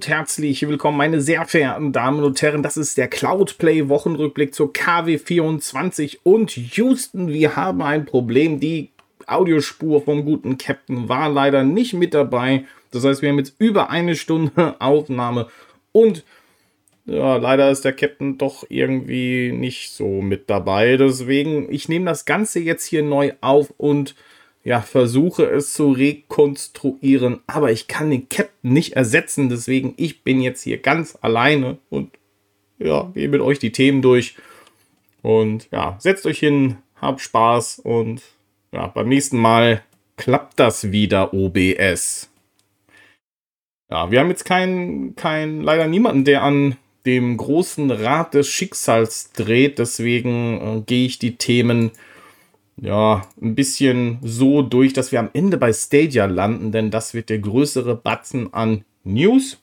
Und 0.00 0.08
herzlich 0.08 0.66
willkommen, 0.66 0.96
meine 0.96 1.20
sehr 1.20 1.44
verehrten 1.44 1.92
Damen 1.92 2.24
und 2.24 2.40
Herren. 2.40 2.62
Das 2.62 2.78
ist 2.78 2.96
der 2.96 3.06
Cloudplay 3.06 3.90
Wochenrückblick 3.90 4.54
zur 4.54 4.72
KW24 4.72 6.20
und 6.22 6.56
Houston. 6.56 7.28
Wir 7.28 7.54
haben 7.54 7.82
ein 7.82 8.06
Problem. 8.06 8.60
Die 8.60 8.92
Audiospur 9.26 10.00
vom 10.00 10.24
guten 10.24 10.56
Captain 10.56 11.10
war 11.10 11.28
leider 11.28 11.64
nicht 11.64 11.92
mit 11.92 12.14
dabei. 12.14 12.64
Das 12.92 13.04
heißt, 13.04 13.20
wir 13.20 13.28
haben 13.28 13.36
jetzt 13.36 13.56
über 13.58 13.90
eine 13.90 14.16
Stunde 14.16 14.76
Aufnahme 14.80 15.48
und 15.92 16.24
ja, 17.04 17.36
leider 17.36 17.70
ist 17.70 17.84
der 17.84 17.92
Captain 17.92 18.38
doch 18.38 18.64
irgendwie 18.70 19.52
nicht 19.52 19.90
so 19.90 20.22
mit 20.22 20.48
dabei. 20.48 20.96
Deswegen, 20.96 21.70
ich 21.70 21.90
nehme 21.90 22.06
das 22.06 22.24
Ganze 22.24 22.60
jetzt 22.60 22.86
hier 22.86 23.02
neu 23.02 23.32
auf 23.42 23.74
und 23.76 24.14
ja, 24.62 24.80
versuche 24.82 25.44
es 25.44 25.72
zu 25.72 25.92
rekonstruieren, 25.92 27.40
aber 27.46 27.72
ich 27.72 27.88
kann 27.88 28.10
den 28.10 28.28
Captain 28.28 28.72
nicht 28.72 28.92
ersetzen, 28.92 29.48
deswegen 29.48 29.94
ich 29.96 30.22
bin 30.22 30.40
jetzt 30.40 30.62
hier 30.62 30.78
ganz 30.78 31.18
alleine 31.22 31.78
und 31.88 32.10
ja, 32.78 33.10
gehe 33.14 33.28
mit 33.28 33.40
euch 33.40 33.58
die 33.58 33.72
Themen 33.72 34.02
durch 34.02 34.36
und 35.22 35.68
ja, 35.70 35.96
setzt 35.98 36.26
euch 36.26 36.38
hin, 36.38 36.76
habt 36.96 37.20
Spaß 37.20 37.80
und 37.80 38.22
ja, 38.72 38.86
beim 38.86 39.08
nächsten 39.08 39.38
Mal 39.38 39.82
klappt 40.16 40.60
das 40.60 40.92
wieder 40.92 41.32
OBS. 41.32 42.30
Ja, 43.90 44.10
wir 44.10 44.20
haben 44.20 44.28
jetzt 44.28 44.44
keinen, 44.44 45.16
kein, 45.16 45.62
leider 45.62 45.86
niemanden, 45.86 46.24
der 46.24 46.42
an 46.42 46.76
dem 47.06 47.36
großen 47.36 47.90
Rad 47.90 48.34
des 48.34 48.48
Schicksals 48.48 49.32
dreht, 49.32 49.78
deswegen 49.78 50.60
äh, 50.60 50.82
gehe 50.82 51.06
ich 51.06 51.18
die 51.18 51.36
Themen 51.36 51.90
ja, 52.80 53.28
ein 53.40 53.54
bisschen 53.54 54.18
so 54.22 54.62
durch, 54.62 54.92
dass 54.92 55.12
wir 55.12 55.20
am 55.20 55.30
Ende 55.32 55.58
bei 55.58 55.72
Stadia 55.72 56.26
landen, 56.26 56.72
denn 56.72 56.90
das 56.90 57.14
wird 57.14 57.28
der 57.28 57.38
größere 57.38 57.94
Batzen 57.94 58.52
an 58.54 58.84
News. 59.04 59.58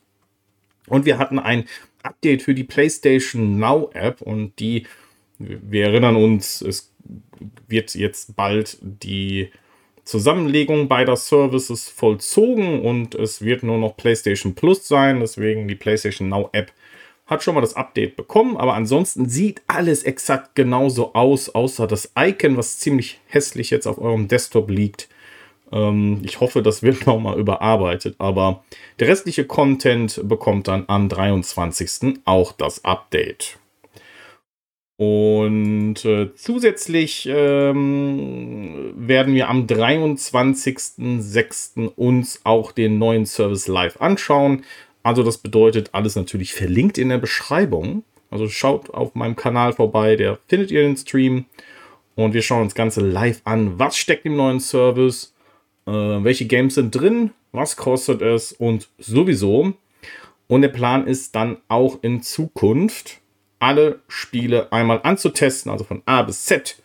Und 0.87 1.05
wir 1.05 1.17
hatten 1.17 1.39
ein 1.39 1.65
Update 2.03 2.43
für 2.43 2.53
die 2.53 2.63
PlayStation 2.63 3.59
Now 3.59 3.89
App 3.93 4.21
und 4.21 4.59
die, 4.59 4.85
wir 5.39 5.85
erinnern 5.85 6.15
uns, 6.15 6.61
es 6.61 6.93
wird 7.67 7.95
jetzt 7.95 8.35
bald 8.35 8.77
die 8.81 9.49
Zusammenlegung 10.03 10.87
beider 10.87 11.17
Services 11.17 11.89
vollzogen 11.89 12.81
und 12.81 13.15
es 13.15 13.41
wird 13.41 13.63
nur 13.63 13.77
noch 13.77 13.97
PlayStation 13.97 14.55
Plus 14.55 14.87
sein, 14.87 15.19
deswegen 15.19 15.67
die 15.67 15.75
PlayStation 15.75 16.29
Now 16.29 16.49
App 16.53 16.71
hat 17.28 17.44
schon 17.44 17.53
mal 17.56 17.61
das 17.61 17.75
Update 17.75 18.16
bekommen, 18.16 18.58
aber 18.58 18.73
ansonsten 18.73 19.30
sieht 19.30 19.61
alles 19.67 20.02
exakt 20.03 20.56
genauso 20.56 21.14
aus, 21.14 21.50
außer 21.50 21.86
das 21.86 22.11
Icon, 22.17 22.58
was 22.58 22.80
ziemlich 22.80 23.20
hässlich 23.28 23.70
jetzt 23.70 23.86
auf 23.86 24.00
eurem 24.00 24.30
Desktop 24.30 24.72
liegt. 24.72 25.09
Ähm, 25.72 26.22
ich 26.23 26.39
hoffe, 26.39 26.64
das 26.64 26.81
wird 26.83 27.05
nochmal 27.05 27.38
überarbeitet, 27.38 28.16
aber 28.17 28.64
der 29.00 29.09
restliche 29.09 29.45
Content 29.45 30.22
bekommt 30.23 30.70
dann 30.70 30.86
am 30.88 31.09
23. 31.09 32.20
auch 32.25 32.53
das 32.53 32.86
Update. 32.86 33.59
Und 35.00 36.03
äh, 36.05 36.33
zusätzlich 36.33 37.30
ähm, 37.31 38.93
werden 38.95 39.36
wir 39.36 39.48
am 39.48 39.67
23.06. 39.67 41.92
uns 41.95 42.42
auch 42.43 42.71
den 42.71 42.98
neuen 42.98 43.27
Service 43.27 43.67
live 43.67 44.02
anschauen. 44.02 44.64
Also 45.07 45.23
das 45.23 45.37
bedeutet 45.37 45.91
alles 45.93 46.17
natürlich 46.17 46.53
verlinkt 46.53 46.97
in 46.97 47.07
der 47.07 47.17
Beschreibung. 47.17 48.03
Also 48.29 48.49
schaut 48.49 48.89
auf 48.89 49.15
meinem 49.15 49.37
Kanal 49.37 49.71
vorbei, 49.71 50.17
der 50.17 50.37
findet 50.49 50.69
ihr 50.69 50.81
den 50.81 50.97
Stream. 50.97 51.45
Und 52.15 52.33
wir 52.33 52.41
schauen 52.41 52.63
uns 52.63 52.73
das 52.73 52.75
Ganze 52.75 52.99
live 52.99 53.39
an. 53.45 53.79
Was 53.79 53.97
steckt 53.97 54.25
im 54.25 54.35
neuen 54.35 54.59
Service? 54.59 55.33
Äh, 55.85 55.91
welche 55.91 56.45
Games 56.45 56.75
sind 56.75 56.93
drin? 56.93 57.31
Was 57.53 57.77
kostet 57.77 58.21
es? 58.21 58.51
Und 58.51 58.89
sowieso. 58.97 59.75
Und 60.47 60.61
der 60.61 60.67
Plan 60.67 61.07
ist 61.07 61.33
dann 61.35 61.55
auch 61.69 61.99
in 62.01 62.21
Zukunft 62.21 63.21
alle 63.59 64.01
Spiele 64.09 64.73
einmal 64.73 64.99
anzutesten, 65.03 65.71
also 65.71 65.85
von 65.85 66.01
A 66.05 66.23
bis 66.23 66.43
Z. 66.43 66.83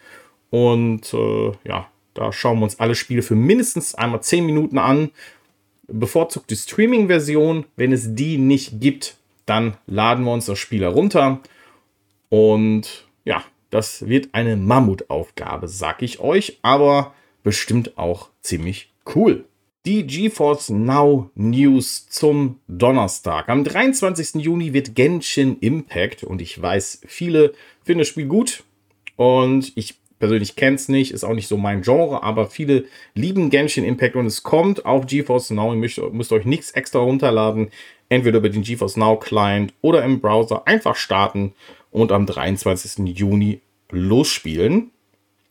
Und 0.49 1.13
äh, 1.13 1.51
ja, 1.65 1.91
da 2.15 2.33
schauen 2.33 2.61
wir 2.61 2.65
uns 2.67 2.79
alle 2.79 2.95
Spiele 2.95 3.23
für 3.23 3.35
mindestens 3.35 3.97
einmal 3.97 4.23
10 4.23 4.47
Minuten 4.47 4.79
an 4.79 5.11
bevorzugt 5.93 6.51
die 6.51 6.57
Streaming-Version. 6.57 7.67
Wenn 7.77 7.93
es 7.93 8.15
die 8.15 8.39
nicht 8.39 8.81
gibt, 8.81 9.17
dann 9.47 9.77
laden 9.87 10.25
wir 10.25 10.33
uns 10.33 10.47
das 10.47 10.59
Spiel 10.59 10.83
herunter. 10.83 11.41
Und 12.29 13.07
ja, 13.25 13.45
das 13.71 14.07
wird 14.09 14.31
eine 14.33 14.57
Mammutaufgabe, 14.57 15.69
sag 15.69 16.03
ich 16.03 16.21
euch, 16.21 16.59
aber 16.63 17.15
bestimmt 17.43 17.99
auch 17.99 18.29
ziemlich 18.41 18.93
cool. 19.15 19.45
Die 19.85 20.07
GeForce 20.07 20.71
Now 20.71 21.31
News 21.35 22.09
zum 22.09 22.61
Donnerstag. 22.69 23.49
Am 23.49 23.65
23. 23.65 24.43
Juni 24.43 24.73
wird 24.73 24.95
Genshin 24.95 25.59
Impact 25.59 26.23
und 26.23 26.41
ich 26.41 26.61
weiß, 26.61 27.01
viele 27.07 27.53
finden 27.83 28.01
das 28.01 28.09
Spiel 28.09 28.27
gut 28.27 28.63
und 29.17 29.73
ich 29.75 30.02
persönlich 30.23 30.55
kenne 30.55 30.77
es 30.77 30.89
nicht, 30.89 31.11
ist 31.11 31.25
auch 31.25 31.35
nicht 31.35 31.49
so 31.49 31.57
mein 31.57 31.83
Genre, 31.83 32.23
aber 32.23 32.47
viele 32.47 32.85
lieben 33.13 33.51
Genshin 33.51 33.83
Impact 33.83 34.15
und 34.15 34.27
es 34.27 34.45
kommt 34.45 34.87
auf 34.87 35.07
GeForce 35.07 35.51
Now. 35.51 35.73
Ihr 35.73 35.81
müsst, 35.81 36.01
müsst 36.13 36.31
euch 36.31 36.45
nichts 36.45 36.71
extra 36.71 37.01
runterladen, 37.01 37.71
entweder 38.09 38.39
über 38.39 38.49
den 38.49 38.63
GeForce 38.63 38.99
Now 38.99 39.19
Client 39.19 39.75
oder 39.81 40.05
im 40.05 40.21
Browser 40.21 40.65
einfach 40.69 40.95
starten 40.95 41.55
und 41.91 42.13
am 42.13 42.27
23. 42.27 43.05
Juni 43.19 43.63
losspielen. 43.91 44.93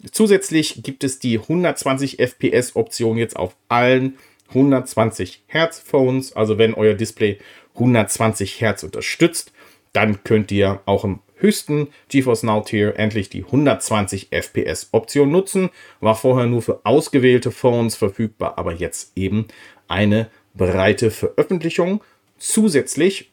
Zusätzlich 0.09 0.81
gibt 0.83 1.03
es 1.03 1.19
die 1.19 1.37
120 1.37 2.19
FPS 2.19 2.77
Option 2.77 3.17
jetzt 3.17 3.35
auf 3.35 3.57
allen 3.67 4.17
120 4.51 5.43
Hertz 5.47 5.81
Phones. 5.81 6.31
Also 6.31 6.57
wenn 6.57 6.75
euer 6.75 6.93
Display 6.93 7.39
120 7.73 8.61
Hertz 8.61 8.83
unterstützt, 8.83 9.51
dann 9.91 10.23
könnt 10.23 10.49
ihr 10.49 10.79
auch 10.85 11.03
im 11.03 11.19
höchsten 11.41 11.87
GeForce 12.09 12.43
Now 12.43 12.61
Tier 12.61 12.97
endlich 12.97 13.29
die 13.29 13.43
120 13.43 14.29
FPS 14.31 14.89
Option 14.91 15.31
nutzen. 15.31 15.69
War 15.99 16.15
vorher 16.15 16.47
nur 16.47 16.61
für 16.61 16.81
ausgewählte 16.83 17.51
Phones 17.51 17.95
verfügbar, 17.95 18.57
aber 18.57 18.73
jetzt 18.73 19.11
eben 19.15 19.47
eine 19.87 20.29
breite 20.53 21.11
Veröffentlichung. 21.11 22.01
Zusätzlich 22.37 23.31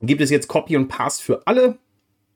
gibt 0.00 0.20
es 0.20 0.30
jetzt 0.30 0.48
Copy 0.48 0.76
und 0.76 0.88
Paste 0.88 1.24
für 1.24 1.46
alle. 1.46 1.78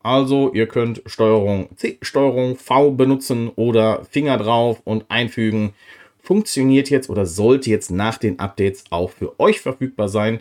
Also 0.03 0.53
ihr 0.55 0.67
könnt 0.67 1.03
Steuerung 1.07 1.69
C, 1.77 1.99
Steuerung 2.01 2.57
V 2.57 2.93
benutzen 2.93 3.51
oder 3.51 4.05
Finger 4.05 4.39
drauf 4.39 4.81
und 4.85 5.05
einfügen. 5.11 5.75
Funktioniert 6.23 6.91
jetzt 6.91 7.11
oder 7.11 7.27
sollte 7.27 7.71
jetzt 7.71 7.91
nach 7.91 8.17
den 8.17 8.39
Updates 8.39 8.85
auch 8.91 9.11
für 9.11 9.39
euch 9.39 9.61
verfügbar 9.61 10.09
sein. 10.09 10.41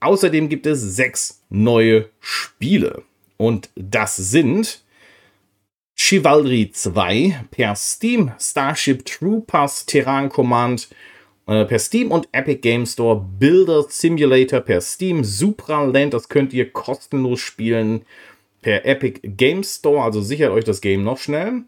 Außerdem 0.00 0.48
gibt 0.48 0.66
es 0.66 0.80
sechs 0.80 1.42
neue 1.50 2.08
Spiele. 2.20 3.02
Und 3.40 3.70
das 3.74 4.16
sind 4.16 4.82
Chivalry 5.96 6.72
2 6.74 7.46
per 7.50 7.74
Steam, 7.74 8.32
Starship 8.38 9.06
Troopers 9.06 9.86
Terran 9.86 10.28
Command 10.28 10.90
äh, 11.46 11.64
per 11.64 11.78
Steam 11.78 12.10
und 12.10 12.28
Epic 12.32 12.60
Game 12.60 12.84
Store, 12.84 13.18
Builder 13.38 13.86
Simulator 13.88 14.60
per 14.60 14.82
Steam, 14.82 15.24
Supraland, 15.24 16.12
das 16.12 16.28
könnt 16.28 16.52
ihr 16.52 16.70
kostenlos 16.70 17.40
spielen 17.40 18.02
per 18.60 18.84
Epic 18.84 19.20
Game 19.22 19.62
Store, 19.62 20.02
also 20.02 20.20
sichert 20.20 20.50
euch 20.50 20.66
das 20.66 20.82
Game 20.82 21.02
noch 21.02 21.16
schnell. 21.16 21.62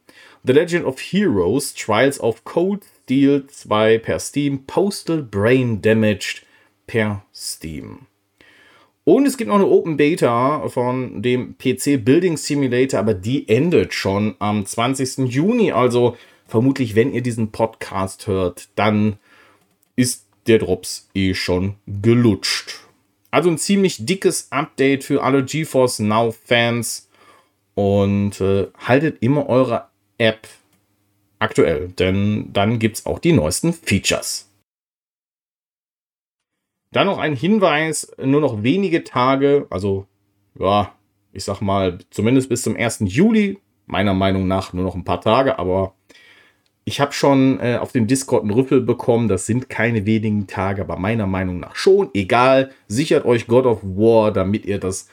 The 0.44 0.52
Legend 0.52 0.84
of 0.84 1.00
Heroes, 1.00 1.72
Trials 1.72 2.20
of 2.20 2.44
Cold 2.44 2.84
Steel 3.04 3.46
2 3.46 3.96
per 3.96 4.18
Steam, 4.18 4.66
Postal 4.66 5.22
Brain 5.22 5.80
Damaged 5.80 6.42
per 6.86 7.24
Steam. 7.32 8.08
Und 9.04 9.26
es 9.26 9.36
gibt 9.36 9.48
noch 9.48 9.56
eine 9.56 9.66
Open 9.66 9.96
Beta 9.96 10.68
von 10.68 11.22
dem 11.22 11.56
PC 11.58 12.04
Building 12.04 12.36
Simulator, 12.36 13.00
aber 13.00 13.14
die 13.14 13.48
endet 13.48 13.94
schon 13.94 14.36
am 14.38 14.64
20. 14.64 15.28
Juni. 15.28 15.72
Also 15.72 16.16
vermutlich, 16.46 16.94
wenn 16.94 17.12
ihr 17.12 17.22
diesen 17.22 17.50
Podcast 17.50 18.28
hört, 18.28 18.68
dann 18.76 19.16
ist 19.96 20.26
der 20.46 20.58
Drops 20.58 21.08
eh 21.14 21.34
schon 21.34 21.74
gelutscht. 21.86 22.80
Also 23.32 23.50
ein 23.50 23.58
ziemlich 23.58 24.06
dickes 24.06 24.48
Update 24.50 25.04
für 25.04 25.22
alle 25.22 25.44
GeForce 25.44 26.00
Now 26.00 26.32
Fans. 26.44 27.08
Und 27.74 28.40
äh, 28.40 28.66
haltet 28.76 29.22
immer 29.22 29.48
eure 29.48 29.86
App 30.18 30.46
aktuell, 31.38 31.88
denn 31.88 32.52
dann 32.52 32.78
gibt 32.78 32.98
es 32.98 33.06
auch 33.06 33.18
die 33.18 33.32
neuesten 33.32 33.72
Features. 33.72 34.51
Dann 36.92 37.06
noch 37.06 37.18
ein 37.18 37.34
Hinweis, 37.34 38.12
nur 38.22 38.40
noch 38.40 38.62
wenige 38.62 39.02
Tage, 39.02 39.66
also 39.70 40.06
ja, 40.58 40.92
ich 41.32 41.44
sag 41.44 41.60
mal, 41.60 41.98
zumindest 42.10 42.48
bis 42.48 42.62
zum 42.62 42.76
1. 42.76 43.04
Juli 43.06 43.58
meiner 43.86 44.14
Meinung 44.14 44.46
nach 44.46 44.72
nur 44.72 44.84
noch 44.84 44.94
ein 44.94 45.04
paar 45.04 45.20
Tage, 45.20 45.58
aber 45.58 45.94
ich 46.84 47.00
habe 47.00 47.12
schon 47.12 47.60
äh, 47.60 47.78
auf 47.80 47.92
dem 47.92 48.06
Discord 48.06 48.42
einen 48.42 48.52
Rüffel 48.52 48.80
bekommen. 48.80 49.28
Das 49.28 49.46
sind 49.46 49.68
keine 49.68 50.04
wenigen 50.04 50.46
Tage, 50.46 50.82
aber 50.82 50.96
meiner 50.96 51.26
Meinung 51.26 51.60
nach 51.60 51.76
schon. 51.76 52.10
Egal, 52.12 52.72
sichert 52.88 53.24
euch 53.24 53.46
God 53.46 53.66
of 53.66 53.82
War, 53.82 54.32
damit 54.32 54.66
ihr 54.66 54.78
das 54.78 55.08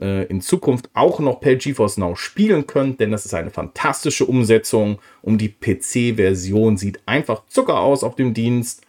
äh, 0.00 0.26
in 0.26 0.42
Zukunft 0.42 0.90
auch 0.92 1.20
noch 1.20 1.40
per 1.40 1.56
GeForce 1.56 1.96
Now 1.96 2.14
spielen 2.14 2.66
könnt, 2.66 3.00
denn 3.00 3.10
das 3.10 3.24
ist 3.24 3.34
eine 3.34 3.50
fantastische 3.50 4.26
Umsetzung. 4.26 4.98
Und 5.22 5.38
die 5.38 5.48
PC-Version 5.48 6.76
sieht 6.76 7.00
einfach 7.06 7.46
Zucker 7.48 7.80
aus 7.80 8.04
auf 8.04 8.16
dem 8.16 8.34
Dienst. 8.34 8.82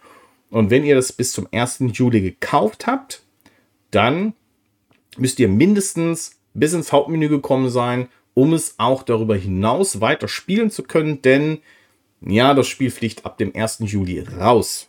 Und 0.50 0.70
wenn 0.70 0.84
ihr 0.84 0.94
das 0.94 1.12
bis 1.12 1.32
zum 1.32 1.48
1. 1.50 1.84
Juli 1.92 2.20
gekauft 2.20 2.86
habt, 2.86 3.22
dann 3.90 4.34
müsst 5.16 5.38
ihr 5.40 5.48
mindestens 5.48 6.40
bis 6.54 6.72
ins 6.72 6.92
Hauptmenü 6.92 7.28
gekommen 7.28 7.68
sein, 7.68 8.08
um 8.34 8.52
es 8.52 8.74
auch 8.78 9.02
darüber 9.02 9.36
hinaus 9.36 10.00
weiter 10.00 10.28
spielen 10.28 10.70
zu 10.70 10.82
können, 10.82 11.22
denn 11.22 11.58
ja, 12.20 12.54
das 12.54 12.66
Spiel 12.66 12.90
fliegt 12.90 13.24
ab 13.24 13.38
dem 13.38 13.54
1. 13.54 13.78
Juli 13.80 14.20
raus. 14.20 14.88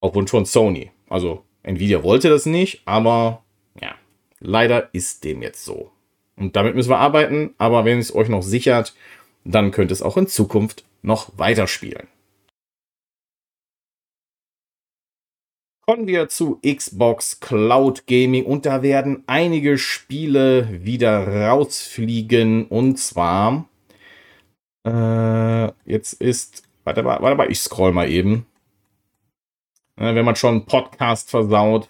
Auf 0.00 0.14
Wunsch 0.14 0.30
von 0.30 0.44
Sony. 0.44 0.90
Also 1.08 1.44
Nvidia 1.62 2.02
wollte 2.02 2.28
das 2.28 2.46
nicht, 2.46 2.82
aber 2.86 3.42
ja, 3.80 3.94
leider 4.38 4.88
ist 4.94 5.24
dem 5.24 5.42
jetzt 5.42 5.64
so. 5.64 5.90
Und 6.36 6.56
damit 6.56 6.74
müssen 6.74 6.90
wir 6.90 6.98
arbeiten, 6.98 7.54
aber 7.58 7.84
wenn 7.84 7.98
es 7.98 8.14
euch 8.14 8.28
noch 8.28 8.42
sichert, 8.42 8.94
dann 9.44 9.70
könnt 9.70 9.90
es 9.90 10.02
auch 10.02 10.16
in 10.16 10.26
Zukunft 10.26 10.84
noch 11.02 11.32
weiterspielen. 11.36 12.08
Kommen 15.86 16.06
wir 16.06 16.28
zu 16.28 16.60
Xbox 16.64 17.40
Cloud 17.40 18.06
Gaming 18.06 18.44
und 18.44 18.66
da 18.66 18.82
werden 18.82 19.24
einige 19.26 19.76
Spiele 19.76 20.68
wieder 20.84 21.48
rausfliegen 21.48 22.66
und 22.66 22.98
zwar 22.98 23.66
äh, 24.84 25.72
jetzt 25.84 26.14
ist, 26.14 26.62
warte 26.84 27.02
mal, 27.02 27.20
warte 27.20 27.36
mal, 27.36 27.50
ich 27.50 27.60
scroll 27.60 27.92
mal 27.92 28.10
eben. 28.10 28.46
Äh, 29.96 30.14
wenn 30.14 30.24
man 30.24 30.36
schon 30.36 30.54
einen 30.54 30.66
Podcast 30.66 31.30
versaut, 31.30 31.88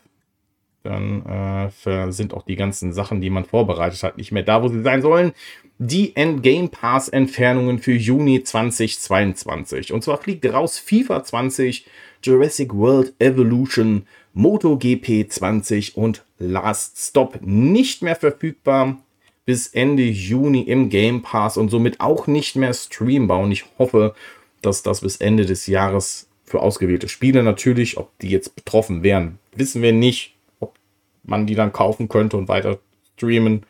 dann 0.82 1.26
äh, 1.26 2.10
sind 2.10 2.32
auch 2.32 2.44
die 2.44 2.56
ganzen 2.56 2.92
Sachen, 2.92 3.20
die 3.20 3.30
man 3.30 3.44
vorbereitet 3.44 4.02
hat, 4.02 4.16
nicht 4.16 4.32
mehr 4.32 4.42
da, 4.42 4.62
wo 4.62 4.68
sie 4.68 4.82
sein 4.82 5.02
sollen. 5.02 5.32
Die 5.78 6.16
Endgame 6.16 6.68
Pass 6.68 7.08
Entfernungen 7.08 7.78
für 7.78 7.92
Juni 7.92 8.42
2022. 8.42 9.92
Und 9.92 10.02
zwar 10.02 10.18
fliegt 10.18 10.46
raus 10.46 10.78
FIFA 10.78 11.22
20, 11.22 11.86
Jurassic 12.22 12.74
World 12.74 13.14
Evolution, 13.18 14.06
MotoGP 14.34 15.30
20 15.30 15.96
und 15.96 16.24
Last 16.38 16.98
Stop 16.98 17.40
nicht 17.42 18.02
mehr 18.02 18.16
verfügbar 18.16 18.98
bis 19.46 19.68
Ende 19.68 20.04
Juni 20.04 20.62
im 20.62 20.90
Game 20.90 21.22
Pass 21.22 21.56
und 21.56 21.70
somit 21.70 22.00
auch 22.00 22.26
nicht 22.26 22.56
mehr 22.56 22.72
streambar. 22.72 23.40
Und 23.40 23.52
ich 23.52 23.64
hoffe, 23.78 24.14
dass 24.62 24.82
das 24.82 25.00
bis 25.00 25.16
Ende 25.16 25.46
des 25.46 25.66
Jahres 25.66 26.28
für 26.44 26.60
ausgewählte 26.60 27.08
Spiele 27.08 27.42
natürlich, 27.42 27.96
ob 27.96 28.16
die 28.18 28.28
jetzt 28.28 28.54
betroffen 28.56 29.02
wären, 29.02 29.38
wissen 29.54 29.82
wir 29.82 29.92
nicht, 29.92 30.34
ob 30.60 30.74
man 31.22 31.46
die 31.46 31.54
dann 31.54 31.72
kaufen 31.72 32.08
könnte 32.08 32.36
und 32.36 32.48
weiter 32.48 32.78
streamen. 33.16 33.64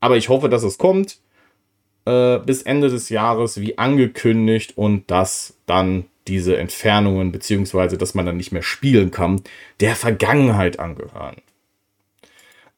Aber 0.00 0.16
ich 0.16 0.28
hoffe, 0.28 0.48
dass 0.48 0.62
es 0.62 0.78
kommt 0.78 1.18
äh, 2.04 2.38
bis 2.38 2.62
Ende 2.62 2.88
des 2.88 3.08
Jahres, 3.08 3.60
wie 3.60 3.78
angekündigt, 3.78 4.76
und 4.76 5.10
dass 5.10 5.56
dann 5.66 6.06
diese 6.28 6.56
Entfernungen, 6.56 7.32
beziehungsweise 7.32 7.98
dass 7.98 8.14
man 8.14 8.26
dann 8.26 8.36
nicht 8.36 8.52
mehr 8.52 8.62
spielen 8.62 9.10
kann, 9.10 9.42
der 9.80 9.96
Vergangenheit 9.96 10.78
angehören. 10.78 11.36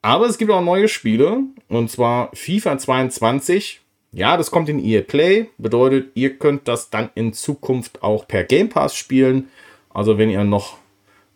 Aber 0.03 0.27
es 0.27 0.37
gibt 0.37 0.51
auch 0.51 0.63
neue 0.63 0.89
Spiele, 0.89 1.45
und 1.69 1.91
zwar 1.91 2.31
FIFA 2.35 2.79
22. 2.79 3.81
Ja, 4.13 4.37
das 4.37 4.51
kommt 4.51 4.69
in 4.69 4.79
EA 4.79 5.01
Play, 5.01 5.49
bedeutet, 5.59 6.11
ihr 6.15 6.39
könnt 6.39 6.69
das 6.69 6.91
dann 6.91 7.11
in 7.15 7.33
Zukunft 7.33 8.03
auch 8.03 8.29
per 8.29 8.45
Game 8.45 8.69
Pass 8.69 8.95
spielen. 8.95 9.49
Also 9.89 10.19
wenn 10.19 10.31
ihr 10.31 10.45
noch 10.45 10.79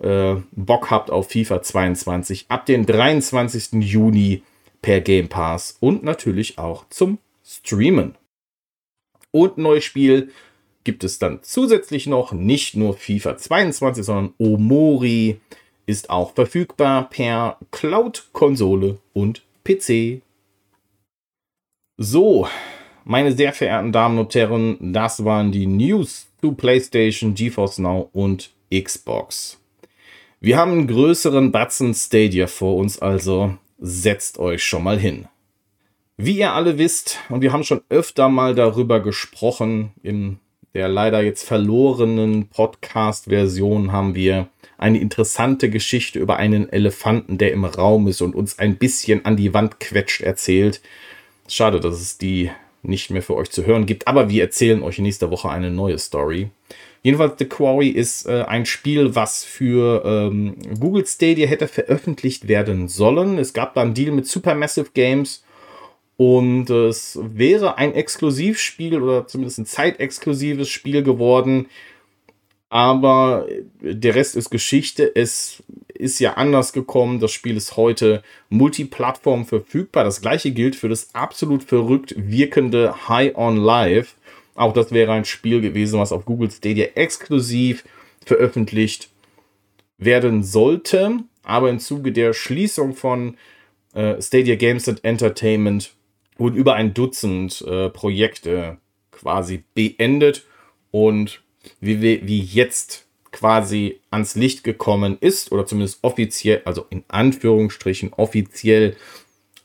äh, 0.01 0.37
Bock 0.53 0.91
habt 0.91 1.11
auf 1.11 1.31
FIFA 1.31 1.63
22, 1.63 2.47
ab 2.49 2.67
dem 2.67 2.87
23. 2.87 3.83
Juni 3.83 4.43
per 4.83 5.01
Game 5.01 5.29
Pass 5.29 5.77
und 5.81 6.05
natürlich 6.05 6.59
auch 6.59 6.85
zum 6.91 7.19
Streamen. 7.45 8.17
Und 9.31 9.59
ein 9.59 9.63
neues 9.63 9.85
Spiel 9.85 10.31
gibt 10.88 11.05
es 11.05 11.19
dann 11.19 11.40
zusätzlich 11.43 12.06
noch 12.06 12.32
nicht 12.32 12.75
nur 12.75 12.94
FIFA 12.94 13.37
22, 13.37 14.06
sondern 14.06 14.32
Omori 14.38 15.38
ist 15.85 16.08
auch 16.08 16.32
verfügbar 16.32 17.11
per 17.11 17.58
Cloud-Konsole 17.73 18.96
und 19.12 19.43
PC. 19.64 20.23
So, 21.99 22.49
meine 23.05 23.32
sehr 23.32 23.52
verehrten 23.52 23.93
Damen 23.93 24.17
und 24.17 24.35
Herren, 24.35 24.94
das 24.94 25.26
waren 25.26 25.52
die 25.52 25.67
News 25.67 26.29
zu 26.40 26.52
PlayStation, 26.52 27.35
GeForce 27.35 27.81
Now 27.81 28.08
und 28.14 28.50
Xbox. 28.73 29.61
Wir 30.40 30.56
haben 30.56 30.73
einen 30.73 30.87
größeren 30.87 31.52
Batzen 31.52 31.93
Stadia 31.93 32.46
vor 32.46 32.76
uns, 32.76 32.99
also 32.99 33.58
setzt 33.79 34.38
euch 34.38 34.64
schon 34.64 34.85
mal 34.85 34.99
hin. 34.99 35.29
Wie 36.17 36.38
ihr 36.38 36.55
alle 36.55 36.79
wisst, 36.79 37.19
und 37.29 37.43
wir 37.43 37.52
haben 37.52 37.64
schon 37.64 37.82
öfter 37.90 38.31
mal 38.31 38.55
darüber 38.55 39.00
gesprochen, 39.00 39.93
in 40.02 40.38
der 40.75 40.88
leider 40.88 41.23
jetzt 41.23 41.44
verlorenen 41.44 42.49
Podcast-Version 42.49 43.93
haben 43.93 44.15
wir 44.15 44.49
eine 44.76 45.00
interessante 45.00 45.70
Geschichte 45.70 46.19
über 46.19 46.37
einen 46.37 46.69
Elefanten, 46.69 47.38
der 47.38 47.53
im 47.53 47.65
Raum 47.65 48.06
ist 48.06 48.20
und 48.20 48.35
uns 48.35 48.59
ein 48.59 48.76
bisschen 48.76 49.25
an 49.25 49.37
die 49.37 49.55
Wand 49.55 49.81
quetscht, 49.81 50.20
erzählt. 50.20 50.81
Schade, 51.49 51.81
dass 51.81 52.00
es 52.00 52.19
die 52.19 52.50
nicht 52.82 53.11
mehr 53.11 53.23
für 53.23 53.35
euch 53.35 53.50
zu 53.50 53.67
hören 53.67 53.87
gibt, 53.87 54.06
aber 54.06 54.31
wir 54.31 54.43
erzählen 54.43 54.82
euch 54.82 54.99
nächste 54.99 55.31
Woche 55.31 55.50
eine 55.50 55.70
neue 55.70 55.99
Story. 55.99 56.50
Jedenfalls, 57.03 57.35
The 57.38 57.47
Quarry 57.47 57.88
ist 57.88 58.26
äh, 58.26 58.44
ein 58.47 58.67
Spiel, 58.67 59.14
was 59.14 59.44
für 59.44 60.03
ähm, 60.05 60.56
Google 60.79 61.06
Stadia 61.06 61.47
hätte 61.47 61.69
veröffentlicht 61.69 62.49
werden 62.49 62.88
sollen. 62.88 63.38
Es 63.38 63.53
gab 63.53 63.75
da 63.75 63.82
einen 63.82 63.94
Deal 63.94 64.12
mit 64.12 64.26
Supermassive 64.26 64.91
Games 64.94 65.43
und 66.19 66.69
es 66.69 67.17
wäre 67.23 67.79
ein 67.79 67.94
Exklusivspiel 67.94 69.00
oder 69.00 69.29
zumindest 69.29 69.59
ein 69.61 69.67
zeitexklusives 69.67 70.69
Spiel 70.69 71.05
geworden, 71.05 71.69
aber 72.70 73.47
der 73.81 74.17
Rest 74.17 74.35
ist 74.37 74.50
Geschichte. 74.50 75.11
Es 75.15 75.62
ist 75.94 76.19
ja 76.19 76.35
anders 76.35 76.73
gekommen. 76.73 77.20
Das 77.20 77.32
Spiel 77.32 77.56
ist 77.56 77.76
heute 77.76 78.23
multiplattform 78.50 79.47
verfügbar. 79.47 80.02
Das 80.04 80.21
gleiche 80.21 80.50
gilt 80.50 80.75
für 80.76 80.88
das 80.88 81.14
absolut 81.14 81.62
verrückt 81.62 82.14
wirkende 82.16 83.09
High 83.09 83.37
on 83.37 83.57
Life. 83.57 84.16
Auch 84.57 84.73
das 84.73 84.90
wäre 84.90 85.12
ein 85.12 85.25
Spiel 85.25 85.61
gewesen, 85.61 86.00
was 86.00 86.12
auf 86.12 86.25
Google 86.25 86.50
Stadia 86.50 86.88
exklusiv 86.95 87.85
veröffentlicht 88.26 89.09
werden 89.99 90.43
sollte. 90.43 91.21
Aber 91.45 91.71
im 91.71 91.78
Zuge 91.78 92.11
der 92.11 92.35
Schließung 92.35 92.95
von 92.95 93.37
äh, 93.95 94.21
Stadia 94.21 94.57
Games 94.57 94.88
and 94.88 95.02
Entertainment 95.04 95.95
wurden 96.38 96.57
über 96.57 96.75
ein 96.75 96.95
Dutzend 96.95 97.62
äh, 97.62 97.90
Projekte 97.90 98.78
quasi 99.11 99.64
beendet 99.75 100.47
und 100.90 101.42
wie, 101.80 102.00
wie 102.00 102.40
jetzt 102.40 103.07
quasi 103.30 104.00
ans 104.11 104.37
Licht 104.37 104.64
gekommen 104.64 105.18
ist, 105.21 105.52
oder 105.52 105.66
zumindest 105.66 105.99
offiziell, 106.02 106.62
also 106.64 106.87
in 106.90 107.04
Anführungsstrichen 107.09 108.12
offiziell, 108.14 108.97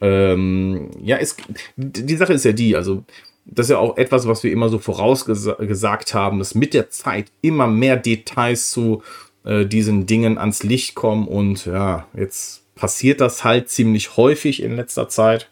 ähm, 0.02 0.92
ja, 1.02 1.18
ist, 1.18 1.42
die 1.78 2.16
Sache 2.18 2.34
ist 2.34 2.46
ja 2.46 2.52
die, 2.52 2.76
also 2.76 3.06
das 3.46 3.68
ist 3.68 3.72
ja 3.72 3.78
auch 3.78 3.98
etwas, 3.98 4.28
was 4.28 4.44
wir 4.44 4.52
immer 4.52 4.70
so 4.70 4.80
vorausgesagt 4.80 6.14
haben, 6.14 6.40
dass 6.40 6.56
mit 6.56 6.74
der 6.74 6.90
Zeit 6.90 7.32
immer 7.42 7.68
mehr 7.68 7.98
Details 7.98 8.72
zu 8.72 9.04
äh, 9.46 9.66
diesen 9.66 10.06
Dingen 10.06 10.38
ans 10.38 10.64
Licht 10.64 10.96
kommen 10.96 11.28
und 11.28 11.66
ja, 11.66 12.08
jetzt 12.16 12.64
passiert 12.76 13.22
das 13.22 13.44
halt 13.44 13.70
ziemlich 13.70 14.18
häufig 14.18 14.62
in 14.62 14.76
letzter 14.76 15.10
Zeit. 15.10 15.50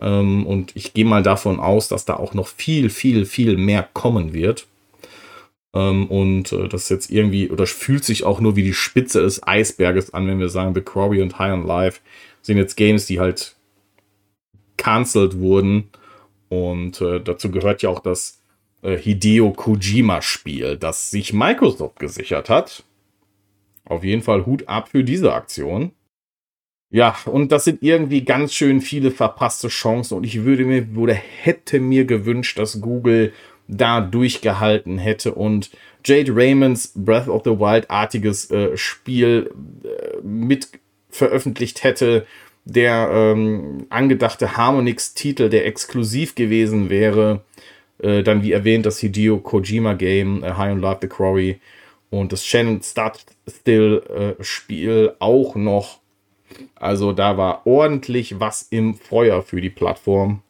Ähm, 0.00 0.46
und 0.46 0.74
ich 0.74 0.94
gehe 0.94 1.04
mal 1.04 1.22
davon 1.22 1.60
aus, 1.60 1.88
dass 1.88 2.04
da 2.04 2.14
auch 2.16 2.34
noch 2.34 2.48
viel, 2.48 2.90
viel, 2.90 3.26
viel 3.26 3.56
mehr 3.56 3.88
kommen 3.92 4.32
wird. 4.32 4.66
Ähm, 5.74 6.06
und 6.06 6.52
äh, 6.52 6.68
das 6.68 6.88
jetzt 6.88 7.10
irgendwie, 7.10 7.50
oder 7.50 7.66
fühlt 7.66 8.04
sich 8.04 8.24
auch 8.24 8.40
nur 8.40 8.56
wie 8.56 8.62
die 8.62 8.74
Spitze 8.74 9.22
des 9.22 9.46
Eisberges 9.46 10.14
an, 10.14 10.26
wenn 10.26 10.38
wir 10.38 10.48
sagen, 10.48 10.74
The 10.74 10.80
Quarry 10.80 11.20
und 11.20 11.38
High 11.38 11.52
on 11.52 11.66
Life 11.66 12.00
sind 12.42 12.58
jetzt 12.58 12.76
Games, 12.76 13.06
die 13.06 13.20
halt 13.20 13.56
cancelled 14.76 15.38
wurden. 15.38 15.90
Und 16.48 17.00
äh, 17.00 17.20
dazu 17.20 17.50
gehört 17.50 17.82
ja 17.82 17.90
auch 17.90 18.00
das 18.00 18.40
äh, 18.82 18.96
Hideo 18.96 19.52
Kojima-Spiel, 19.52 20.76
das 20.76 21.10
sich 21.10 21.32
Microsoft 21.32 21.98
gesichert 21.98 22.48
hat. 22.48 22.84
Auf 23.84 24.04
jeden 24.04 24.22
Fall 24.22 24.46
Hut 24.46 24.68
ab 24.68 24.88
für 24.88 25.04
diese 25.04 25.32
Aktion. 25.32 25.92
Ja, 26.94 27.16
und 27.26 27.50
das 27.50 27.64
sind 27.64 27.82
irgendwie 27.82 28.22
ganz 28.22 28.54
schön 28.54 28.80
viele 28.80 29.10
verpasste 29.10 29.66
Chancen. 29.66 30.16
Und 30.16 30.22
ich 30.22 30.44
würde 30.44 30.64
mir, 30.64 30.86
oder 30.96 31.14
hätte 31.14 31.80
mir 31.80 32.04
gewünscht, 32.04 32.56
dass 32.56 32.80
Google 32.80 33.32
da 33.66 34.00
durchgehalten 34.00 34.98
hätte 34.98 35.34
und 35.34 35.72
Jade 36.04 36.30
Raymonds 36.32 36.92
Breath 36.94 37.26
of 37.26 37.42
the 37.44 37.50
Wild 37.50 37.90
artiges 37.90 38.48
äh, 38.52 38.76
Spiel 38.76 39.50
äh, 39.82 40.24
mit 40.24 40.68
veröffentlicht 41.10 41.82
hätte, 41.82 42.28
der 42.64 43.10
ähm, 43.12 43.86
angedachte 43.90 44.56
Harmonix-Titel, 44.56 45.48
der 45.48 45.66
exklusiv 45.66 46.36
gewesen 46.36 46.90
wäre. 46.90 47.40
Äh, 47.98 48.22
dann, 48.22 48.44
wie 48.44 48.52
erwähnt, 48.52 48.86
das 48.86 49.00
Hideo 49.00 49.38
Kojima-Game, 49.38 50.44
äh, 50.44 50.52
High 50.52 50.74
on 50.74 50.80
Life 50.80 50.98
the 51.02 51.08
Quarry 51.08 51.58
und 52.10 52.30
das 52.30 52.46
Shannon 52.46 52.80
Start 52.84 53.26
Still-Spiel 53.50 55.10
äh, 55.10 55.16
auch 55.18 55.56
noch. 55.56 56.03
Also 56.74 57.12
da 57.12 57.36
war 57.36 57.66
ordentlich 57.66 58.40
was 58.40 58.62
im 58.62 58.94
Feuer 58.94 59.42
für 59.42 59.60
die 59.60 59.70
Plattform. 59.70 60.42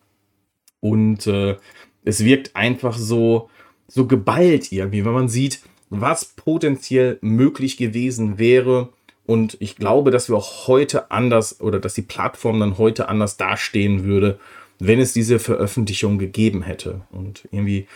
Und 0.80 1.26
äh, 1.26 1.56
es 2.04 2.24
wirkt 2.24 2.54
einfach 2.54 2.96
so, 2.96 3.48
so 3.88 4.06
geballt 4.06 4.72
irgendwie, 4.72 5.04
wenn 5.04 5.12
man 5.12 5.28
sieht, 5.28 5.62
was 5.90 6.24
potenziell 6.24 7.18
möglich 7.22 7.76
gewesen 7.76 8.38
wäre. 8.38 8.90
Und 9.26 9.56
ich 9.60 9.76
glaube, 9.76 10.10
dass 10.10 10.28
wir 10.28 10.36
auch 10.36 10.68
heute 10.68 11.10
anders 11.10 11.60
oder 11.60 11.80
dass 11.80 11.94
die 11.94 12.02
Plattform 12.02 12.60
dann 12.60 12.78
heute 12.78 13.08
anders 13.08 13.36
dastehen 13.36 14.04
würde, 14.04 14.38
wenn 14.78 15.00
es 15.00 15.12
diese 15.12 15.38
Veröffentlichung 15.38 16.18
gegeben 16.18 16.62
hätte. 16.62 17.02
Und 17.10 17.48
irgendwie 17.50 17.86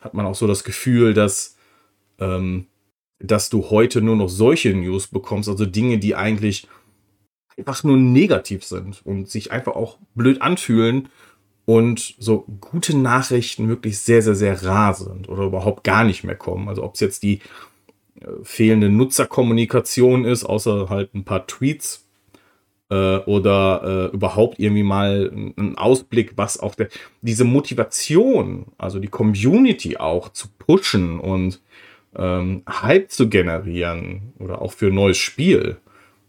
hat 0.00 0.14
man 0.14 0.26
auch 0.26 0.34
so 0.34 0.46
das 0.46 0.64
Gefühl, 0.64 1.12
dass, 1.12 1.56
ähm, 2.18 2.66
dass 3.18 3.50
du 3.50 3.70
heute 3.70 4.00
nur 4.00 4.16
noch 4.16 4.28
solche 4.28 4.72
News 4.72 5.08
bekommst, 5.08 5.48
also 5.48 5.66
Dinge, 5.66 5.98
die 5.98 6.14
eigentlich 6.14 6.68
einfach 7.58 7.84
nur 7.84 7.96
negativ 7.96 8.64
sind 8.64 9.04
und 9.04 9.28
sich 9.28 9.52
einfach 9.52 9.74
auch 9.74 9.98
blöd 10.14 10.40
anfühlen 10.40 11.08
und 11.64 12.14
so 12.18 12.46
gute 12.60 12.96
Nachrichten 12.96 13.68
wirklich 13.68 13.98
sehr, 13.98 14.22
sehr, 14.22 14.34
sehr 14.34 14.64
rar 14.64 14.94
sind 14.94 15.28
oder 15.28 15.44
überhaupt 15.44 15.84
gar 15.84 16.04
nicht 16.04 16.24
mehr 16.24 16.36
kommen. 16.36 16.68
Also 16.68 16.82
ob 16.82 16.94
es 16.94 17.00
jetzt 17.00 17.22
die 17.22 17.40
äh, 18.20 18.26
fehlende 18.42 18.88
Nutzerkommunikation 18.88 20.24
ist, 20.24 20.44
außer 20.44 20.88
halt 20.88 21.14
ein 21.14 21.24
paar 21.24 21.46
Tweets 21.46 22.06
äh, 22.90 23.18
oder 23.18 24.10
äh, 24.12 24.14
überhaupt 24.14 24.58
irgendwie 24.58 24.82
mal 24.82 25.30
ein 25.58 25.76
Ausblick, 25.76 26.32
was 26.36 26.58
auch 26.58 26.74
der, 26.74 26.88
diese 27.20 27.44
Motivation, 27.44 28.66
also 28.78 28.98
die 28.98 29.08
Community 29.08 29.98
auch 29.98 30.30
zu 30.30 30.48
pushen 30.58 31.20
und 31.20 31.60
ähm, 32.16 32.62
Hype 32.66 33.10
zu 33.10 33.28
generieren 33.28 34.32
oder 34.38 34.62
auch 34.62 34.72
für 34.72 34.86
ein 34.86 34.94
neues 34.94 35.18
Spiel 35.18 35.76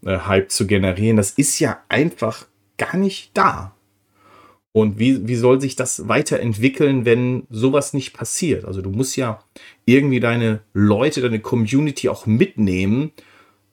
äh, 0.04 0.18
Hype 0.18 0.50
zu 0.50 0.66
generieren, 0.66 1.16
das 1.16 1.30
ist 1.30 1.58
ja 1.58 1.82
einfach 1.88 2.46
gar 2.78 2.96
nicht 2.96 3.36
da. 3.36 3.74
Und 4.72 4.98
wie, 4.98 5.26
wie 5.26 5.34
soll 5.34 5.60
sich 5.60 5.74
das 5.74 6.08
weiterentwickeln, 6.08 7.04
wenn 7.04 7.46
sowas 7.50 7.92
nicht 7.92 8.12
passiert? 8.12 8.64
Also 8.64 8.82
du 8.82 8.90
musst 8.90 9.16
ja 9.16 9.42
irgendwie 9.84 10.20
deine 10.20 10.60
Leute, 10.72 11.20
deine 11.20 11.40
Community 11.40 12.08
auch 12.08 12.26
mitnehmen 12.26 13.10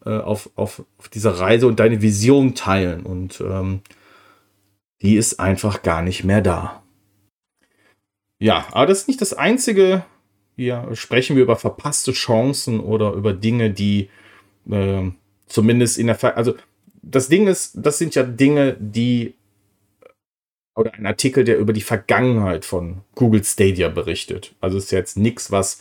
äh, 0.05 0.17
auf, 0.17 0.49
auf, 0.55 0.83
auf 0.97 1.09
dieser 1.09 1.39
Reise 1.39 1.67
und 1.67 1.79
deine 1.79 2.01
Vision 2.01 2.55
teilen. 2.55 3.03
Und 3.03 3.41
ähm, 3.41 3.81
die 5.03 5.17
ist 5.17 5.39
einfach 5.39 5.83
gar 5.83 6.01
nicht 6.01 6.23
mehr 6.23 6.41
da. 6.41 6.83
Ja, 8.39 8.67
aber 8.71 8.87
das 8.87 8.99
ist 8.99 9.07
nicht 9.07 9.21
das 9.21 9.33
Einzige. 9.33 10.03
Hier 10.55 10.89
sprechen 10.93 11.35
wir 11.35 11.43
über 11.43 11.55
verpasste 11.55 12.11
Chancen 12.11 12.79
oder 12.79 13.13
über 13.13 13.33
Dinge, 13.33 13.69
die 13.69 14.09
äh, 14.69 15.11
zumindest 15.47 15.97
in 15.97 16.07
der 16.07 16.15
Ver 16.15 16.37
also 16.37 16.55
das 17.01 17.29
Ding 17.29 17.47
ist, 17.47 17.73
das 17.75 17.97
sind 17.97 18.15
ja 18.15 18.23
Dinge, 18.23 18.75
die 18.79 19.33
oder 20.75 20.93
ein 20.93 21.07
Artikel, 21.07 21.43
der 21.43 21.57
über 21.57 21.73
die 21.73 21.81
Vergangenheit 21.81 22.63
von 22.63 23.01
Google 23.15 23.43
Stadia 23.43 23.89
berichtet. 23.89 24.53
Also 24.61 24.77
ist 24.77 24.91
jetzt 24.91 25.17
nichts, 25.17 25.51
was 25.51 25.79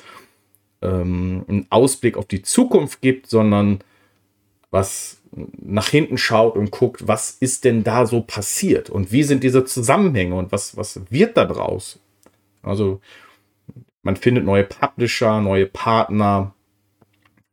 ähm, 0.80 1.44
einen 1.48 1.66
Ausblick 1.68 2.16
auf 2.16 2.26
die 2.26 2.42
Zukunft 2.42 3.02
gibt, 3.02 3.28
sondern 3.28 3.80
was 4.70 5.20
nach 5.32 5.88
hinten 5.88 6.16
schaut 6.16 6.56
und 6.56 6.70
guckt, 6.70 7.06
was 7.06 7.30
ist 7.30 7.64
denn 7.64 7.84
da 7.84 8.06
so 8.06 8.22
passiert 8.22 8.88
und 8.88 9.12
wie 9.12 9.22
sind 9.22 9.44
diese 9.44 9.64
Zusammenhänge 9.64 10.34
und 10.34 10.50
was, 10.50 10.76
was 10.78 11.00
wird 11.10 11.36
da 11.36 11.44
draus? 11.44 12.00
Also 12.62 13.00
man 14.02 14.16
findet 14.16 14.44
neue 14.44 14.64
Publisher, 14.64 15.40
neue 15.40 15.66
Partner 15.66 16.54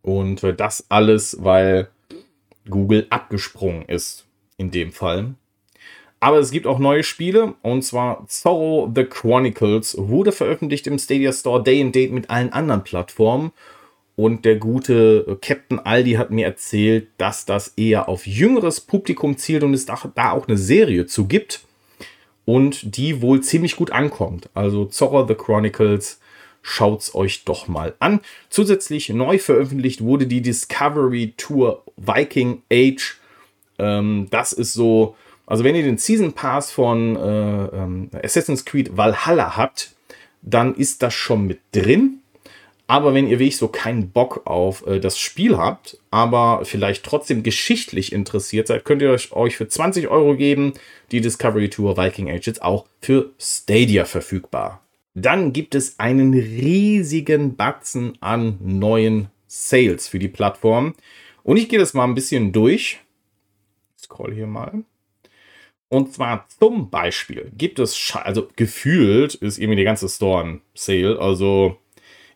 und 0.02 0.44
das 0.58 0.86
alles, 0.90 1.38
weil 1.44 1.90
Google 2.70 3.08
abgesprungen 3.10 3.84
ist 3.88 4.26
in 4.58 4.72
dem 4.72 4.92
Fall. 4.92 5.36
Aber 6.20 6.40
es 6.40 6.52
gibt 6.52 6.68
auch 6.68 6.80
neue 6.80 7.04
Spiele 7.04 7.56
und 7.62 7.82
zwar 7.84 8.26
Zorro 8.28 8.90
The 8.96 9.04
Chronicles 9.04 9.98
wurde 10.00 10.32
veröffentlicht 10.32 10.88
im 10.88 10.98
Stadia 10.98 11.34
Store 11.34 11.62
Day 11.62 11.82
and 11.82 11.94
Date 11.94 12.14
mit 12.14 12.30
allen 12.30 12.54
anderen 12.54 12.84
Plattformen. 12.84 13.52
Und 14.16 14.46
der 14.46 14.56
gute 14.56 15.38
Captain 15.42 15.80
Aldi 15.80 16.14
hat 16.14 16.32
mir 16.32 16.46
erzählt, 16.46 17.08
dass 17.18 17.46
das 17.46 17.74
eher 17.76 18.08
auf 18.08 18.28
jüngeres 18.28 18.80
Publikum 18.80 19.38
zielt 19.38 19.64
und 19.64 19.74
es 19.74 19.86
da 19.86 20.32
auch 20.32 20.48
eine 20.48 20.58
Serie 20.58 21.08
zu 21.08 21.28
gibt 21.28 21.66
und 22.46 22.96
die 22.96 23.22
wohl 23.22 23.42
ziemlich 23.42 23.76
gut 23.76 23.92
ankommt. 23.92 24.50
Also 24.54 24.86
Zorro 24.86 25.28
The 25.28 25.36
Chronicles, 25.36 26.22
schaut's 26.64 27.14
euch 27.14 27.44
doch 27.44 27.68
mal 27.68 27.94
an. 28.00 28.22
Zusätzlich 28.50 29.10
neu 29.10 29.38
veröffentlicht 29.38 30.02
wurde 30.02 30.26
die 30.26 30.42
Discovery 30.42 31.36
Tour 31.38 31.84
Viking 31.98 32.64
Age. 32.72 33.20
Ähm, 33.78 34.28
das 34.32 34.54
ist 34.54 34.74
so 34.74 35.16
also 35.46 35.64
wenn 35.64 35.76
ihr 35.76 35.84
den 35.84 35.98
Season 35.98 36.34
Pass 36.34 36.72
von 36.72 37.16
äh, 37.16 37.66
ähm, 37.66 38.10
Assassin's 38.24 38.66
Creed 38.66 38.96
Valhalla 38.96 39.58
habt, 39.58 39.92
dann 40.42 40.76
ist 40.76 41.04
das 41.04 41.14
schon 41.14 41.46
mit 41.46 41.60
drin. 41.74 42.20
Aber 42.88 43.14
wenn 43.14 43.28
ihr 43.28 43.40
wirklich 43.40 43.58
so 43.58 43.70
keinen 43.70 44.10
Bock 44.10 44.42
auf 44.46 44.86
äh, 44.88 45.00
das 45.00 45.18
Spiel 45.18 45.58
habt, 45.58 45.98
aber 46.12 46.62
vielleicht 46.64 47.06
trotzdem 47.06 47.44
geschichtlich 47.44 48.12
interessiert 48.12 48.68
seid, 48.68 48.86
könnt 48.86 49.02
ihr 49.02 49.12
euch, 49.12 49.32
euch 49.34 49.56
für 49.56 49.68
20 49.68 50.10
Euro 50.10 50.36
geben. 50.36 50.74
Die 51.12 51.22
Discovery 51.22 51.70
Tour 51.70 51.98
Viking 51.98 52.30
Age 52.30 52.48
ist 52.48 52.62
auch 52.62 52.86
für 53.02 53.32
Stadia 53.40 54.06
verfügbar. 54.06 54.83
Dann 55.16 55.54
gibt 55.54 55.76
es 55.76 56.00
einen 56.00 56.34
riesigen 56.34 57.56
Batzen 57.56 58.18
an 58.20 58.58
neuen 58.62 59.28
Sales 59.48 60.08
für 60.08 60.20
die 60.20 60.28
Plattform. 60.28 60.96
Und 61.44 61.58
ich 61.58 61.70
gehe 61.70 61.80
das 61.80 61.94
mal 61.94 62.06
ein 62.06 62.16
bisschen 62.16 62.52
durch. 62.52 63.00
Scroll 64.00 64.34
hier 64.34 64.48
mal. 64.48 64.84
Und 65.90 66.12
zwar 66.12 66.48
zum 66.60 66.90
Beispiel 66.90 67.52
gibt 67.56 67.78
es, 67.78 68.16
also 68.16 68.48
gefühlt 68.56 69.36
ist 69.36 69.60
irgendwie 69.60 69.76
der 69.76 69.86
ganze 69.86 70.10
Store 70.10 70.44
ein 70.44 70.62
Sale. 70.74 71.20
Also 71.20 71.78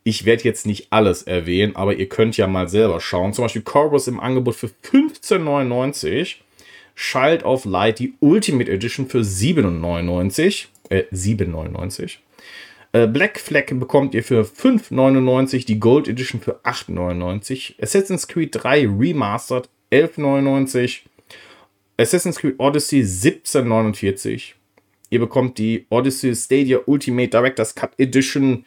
ich 0.04 0.26
werde 0.26 0.44
jetzt 0.44 0.68
nicht 0.68 0.88
alles 0.92 1.24
erwähnen, 1.24 1.76
aber 1.76 1.96
ihr 1.96 2.08
könnt 2.08 2.38
ja 2.38 2.46
mal 2.46 2.70
selber 2.70 3.02
schauen. 3.02 3.34
Zum 3.34 3.46
Beispiel 3.46 3.64
Corvus 3.64 4.08
im 4.08 4.20
Angebot 4.20 4.56
für 4.56 4.68
15,99. 4.68 6.36
Schalt 6.94 7.44
auf 7.44 7.66
Light 7.66 7.98
die 7.98 8.14
Ultimate 8.20 8.72
Edition 8.72 9.08
für 9.08 9.22
7,99. 9.22 10.68
Äh, 10.90 11.04
7,99. 11.12 12.18
Äh, 12.98 13.06
Black 13.06 13.39
Flag 13.39 13.66
bekommt 13.74 14.16
ihr 14.16 14.24
für 14.24 14.42
5,99. 14.42 15.66
Die 15.66 15.80
Gold 15.80 16.08
Edition 16.08 16.42
für 16.42 16.62
8,99. 16.63 17.75
Assassin's 17.82 18.27
Creed 18.27 18.50
3 18.54 18.88
Remastered 18.88 19.70
11,99. 19.92 21.01
Assassin's 21.98 22.38
Creed 22.39 22.56
Odyssey 22.58 23.01
1749. 23.01 24.56
Ihr 25.12 25.20
bekommt 25.20 25.60
die 25.60 25.86
Odyssey 25.89 26.36
Stadia 26.36 26.80
Ultimate 26.86 27.30
Director's 27.30 27.75
Cut 27.75 27.92
Edition 28.00 28.66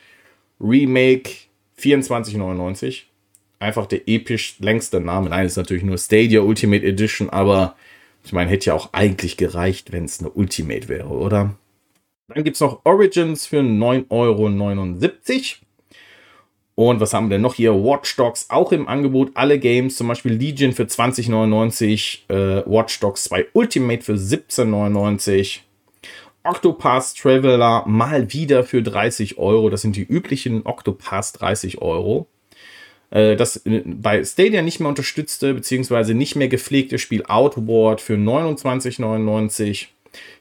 Remake 0.60 1.30
2499. 1.76 3.10
Einfach 3.58 3.86
der 3.86 4.08
episch 4.08 4.56
längste 4.60 5.00
Name. 5.00 5.30
Nein, 5.30 5.46
ist 5.46 5.56
natürlich 5.56 5.82
nur 5.82 5.98
Stadia 5.98 6.40
Ultimate 6.40 6.86
Edition, 6.86 7.30
aber 7.30 7.76
ich 8.24 8.32
meine, 8.32 8.48
hätte 8.50 8.66
ja 8.66 8.74
auch 8.74 8.92
eigentlich 8.92 9.36
gereicht, 9.36 9.90
wenn 9.90 10.04
es 10.04 10.20
eine 10.20 10.30
Ultimate 10.30 10.88
wäre, 10.88 11.08
oder? 11.08 11.56
Dann 12.34 12.44
gibt 12.44 12.54
es 12.54 12.60
noch 12.60 12.80
Origins 12.84 13.46
für 13.46 13.60
9,79 13.60 14.06
Euro. 14.10 14.48
Und 16.76 17.00
was 17.00 17.12
haben 17.12 17.28
wir 17.28 17.34
denn 17.34 17.42
noch 17.42 17.54
hier? 17.54 17.74
Watch 17.74 18.16
Dogs 18.16 18.46
auch 18.48 18.72
im 18.72 18.88
Angebot. 18.88 19.32
Alle 19.34 19.58
Games, 19.58 19.96
zum 19.96 20.08
Beispiel 20.08 20.32
Legion 20.32 20.72
für 20.72 20.84
20,99, 20.84 22.20
äh, 22.28 22.62
Watch 22.66 23.00
Dogs 23.00 23.24
2 23.24 23.48
Ultimate 23.52 24.02
für 24.02 24.14
17,99. 24.14 25.60
Octopath 26.42 27.16
Traveler 27.16 27.84
mal 27.86 28.32
wieder 28.32 28.64
für 28.64 28.82
30 28.82 29.36
Euro. 29.36 29.68
Das 29.68 29.82
sind 29.82 29.96
die 29.96 30.04
üblichen 30.04 30.64
Octopath 30.64 31.40
30 31.40 31.82
Euro. 31.82 32.28
Äh, 33.10 33.36
das 33.36 33.56
äh, 33.66 33.82
bei 33.84 34.24
Stadia 34.24 34.62
nicht 34.62 34.80
mehr 34.80 34.88
unterstützte 34.88 35.52
bzw. 35.52 36.14
nicht 36.14 36.36
mehr 36.36 36.48
gepflegte 36.48 36.98
Spiel 36.98 37.24
Outward 37.24 38.00
für 38.00 38.14
29,99. 38.14 39.88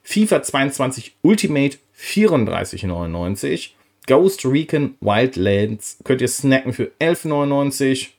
FIFA 0.04 0.44
22 0.44 1.16
Ultimate 1.22 1.78
34,99. 1.98 3.70
Ghost 4.08 4.46
Recon 4.46 4.96
Wildlands 5.02 5.98
könnt 6.04 6.22
ihr 6.22 6.28
snacken 6.28 6.74
für 6.74 6.92
11,99. 7.00 8.10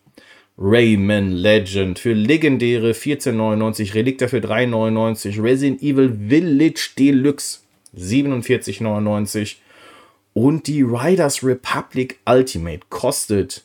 Rayman 0.57 1.33
Legend 1.33 1.99
für 1.99 2.12
legendäre 2.12 2.92
14,99. 2.92 3.95
Relikta 3.95 4.28
für 4.28 4.38
3,99. 4.38 5.42
Resident 5.42 5.83
Evil 5.83 6.16
Village 6.28 6.90
Deluxe 6.99 7.59
47,99. 7.97 9.57
Und 10.33 10.69
die 10.69 10.83
Riders 10.83 11.42
Republic 11.42 12.21
Ultimate 12.25 12.83
kostet 12.88 13.64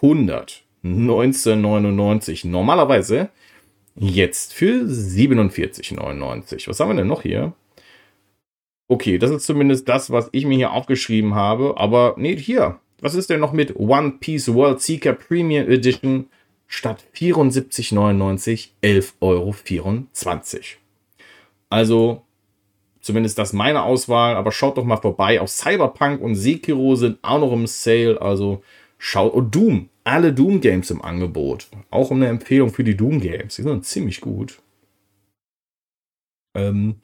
119,99. 0.00 2.46
Normalerweise 2.46 3.28
jetzt 4.00 4.54
für 4.54 4.84
47,99. 4.86 6.68
Was 6.68 6.80
haben 6.80 6.90
wir 6.90 6.96
denn 6.96 7.06
noch 7.06 7.22
hier? 7.22 7.52
Okay, 8.88 9.18
das 9.18 9.30
ist 9.30 9.46
zumindest 9.46 9.88
das, 9.88 10.10
was 10.10 10.30
ich 10.32 10.46
mir 10.46 10.56
hier 10.56 10.72
aufgeschrieben 10.72 11.34
habe. 11.34 11.74
Aber 11.76 12.14
nee, 12.16 12.36
hier. 12.36 12.80
Was 13.00 13.14
ist 13.14 13.30
denn 13.30 13.40
noch 13.40 13.52
mit 13.52 13.76
One 13.76 14.14
Piece 14.20 14.52
World 14.52 14.80
Seeker 14.80 15.12
Premium 15.12 15.68
Edition 15.68 16.28
statt 16.66 17.04
74,99 17.14 18.70
11,24 18.82 19.14
Euro? 19.20 19.54
Also, 21.68 22.22
zumindest 23.00 23.38
das 23.38 23.52
meine 23.52 23.82
Auswahl. 23.82 24.34
Aber 24.34 24.50
schaut 24.50 24.78
doch 24.78 24.84
mal 24.84 24.96
vorbei. 24.96 25.40
Auch 25.40 25.48
Cyberpunk 25.48 26.20
und 26.20 26.34
Sekiro 26.34 26.96
sind 26.96 27.18
auch 27.22 27.38
noch 27.38 27.52
im 27.52 27.66
Sale. 27.66 28.20
Also, 28.20 28.62
schaut. 29.00 29.32
Und 29.34 29.52
Doom. 29.52 29.88
Alle 30.04 30.32
Doom 30.32 30.60
Games 30.60 30.90
im 30.90 31.02
Angebot. 31.02 31.68
Auch 31.90 32.12
eine 32.12 32.28
Empfehlung 32.28 32.70
für 32.72 32.84
die 32.84 32.96
Doom 32.96 33.20
Games. 33.20 33.56
Die 33.56 33.62
sind 33.62 33.84
ziemlich 33.84 34.20
gut. 34.20 34.60
Ähm, 36.56 36.96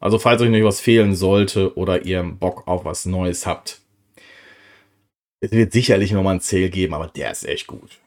also 0.00 0.18
falls 0.18 0.42
euch 0.42 0.50
noch 0.50 0.66
was 0.66 0.80
fehlen 0.80 1.14
sollte 1.14 1.76
oder 1.76 2.04
ihr 2.04 2.22
Bock 2.22 2.66
auf 2.66 2.84
was 2.84 3.06
Neues 3.06 3.46
habt, 3.46 3.80
es 5.40 5.52
wird 5.52 5.72
sicherlich 5.72 6.12
nochmal 6.12 6.32
einen 6.32 6.40
Sale 6.40 6.70
geben, 6.70 6.94
aber 6.94 7.06
der 7.08 7.30
ist 7.30 7.46
echt 7.46 7.66
gut. 7.66 7.98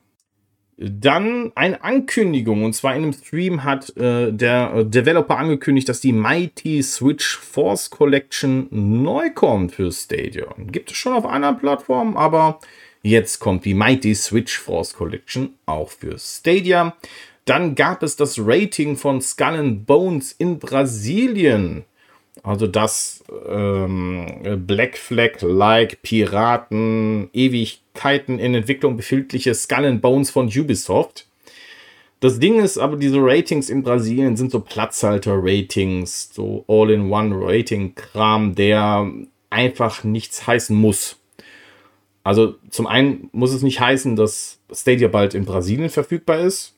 Dann 0.77 1.51
eine 1.55 1.83
Ankündigung, 1.83 2.63
und 2.63 2.73
zwar 2.73 2.95
in 2.95 3.03
einem 3.03 3.13
Stream 3.13 3.63
hat 3.63 3.95
äh, 3.97 4.31
der 4.33 4.83
Developer 4.83 5.38
angekündigt, 5.38 5.88
dass 5.88 6.01
die 6.01 6.11
Mighty 6.11 6.81
Switch 6.81 7.38
Force 7.38 7.89
Collection 7.89 8.67
neu 8.71 9.29
kommt 9.29 9.73
für 9.73 9.91
Stadia. 9.91 10.47
Gibt 10.57 10.91
es 10.91 10.97
schon 10.97 11.13
auf 11.13 11.25
einer 11.25 11.53
Plattform, 11.53 12.17
aber 12.17 12.59
jetzt 13.03 13.39
kommt 13.39 13.65
die 13.65 13.74
Mighty 13.74 14.15
Switch 14.15 14.58
Force 14.58 14.93
Collection 14.93 15.55
auch 15.65 15.89
für 15.89 16.17
Stadia. 16.17 16.96
Dann 17.46 17.75
gab 17.75 18.03
es 18.03 18.15
das 18.15 18.38
Rating 18.39 18.96
von 18.96 19.22
Skull 19.22 19.55
and 19.55 19.86
Bones 19.86 20.34
in 20.34 20.60
Brasilien. 20.60 21.86
Also 22.43 22.65
das 22.65 23.24
ähm, 23.48 24.63
Black 24.65 24.98
Flag-like 24.98 26.01
Piraten, 26.01 27.29
Ewigkeiten 27.34 28.39
in 28.39 28.55
Entwicklung 28.55 28.98
befindliche 28.98 29.53
Skull 29.53 29.86
and 29.86 30.01
Bones 30.01 30.31
von 30.31 30.48
Ubisoft. 30.48 31.27
Das 32.20 32.39
Ding 32.39 32.60
ist 32.60 32.77
aber, 32.77 32.98
diese 32.98 33.17
Ratings 33.20 33.70
in 33.70 33.81
Brasilien 33.81 34.38
sind 34.38 34.51
so 34.51 34.60
Platzhalter-Ratings, 34.60 36.29
so 36.31 36.63
All-in-One-Rating-Kram, 36.67 38.53
der 38.53 39.12
einfach 39.50 40.03
nichts 40.03 40.46
heißen 40.46 40.75
muss. 40.75 41.17
Also 42.23 42.55
zum 42.69 42.87
einen 42.87 43.29
muss 43.31 43.53
es 43.53 43.63
nicht 43.63 43.79
heißen, 43.79 44.15
dass 44.15 44.59
Stadia 44.71 45.07
bald 45.07 45.33
in 45.33 45.45
Brasilien 45.45 45.89
verfügbar 45.89 46.39
ist. 46.39 46.75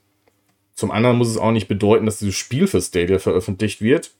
Zum 0.73 0.91
anderen 0.91 1.17
muss 1.17 1.29
es 1.29 1.37
auch 1.37 1.51
nicht 1.51 1.67
bedeuten, 1.67 2.05
dass 2.05 2.19
dieses 2.19 2.35
Spiel 2.35 2.67
für 2.67 2.81
Stadia 2.81 3.19
veröffentlicht 3.19 3.81
wird. 3.81 4.11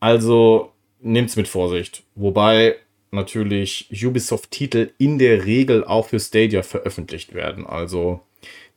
Also 0.00 0.72
nehmt's 1.00 1.36
mit 1.36 1.48
Vorsicht. 1.48 2.02
Wobei 2.14 2.76
natürlich 3.10 3.88
Ubisoft-Titel 3.92 4.90
in 4.98 5.18
der 5.18 5.44
Regel 5.44 5.84
auch 5.84 6.08
für 6.08 6.18
Stadia 6.18 6.62
veröffentlicht 6.62 7.34
werden. 7.34 7.66
Also 7.66 8.20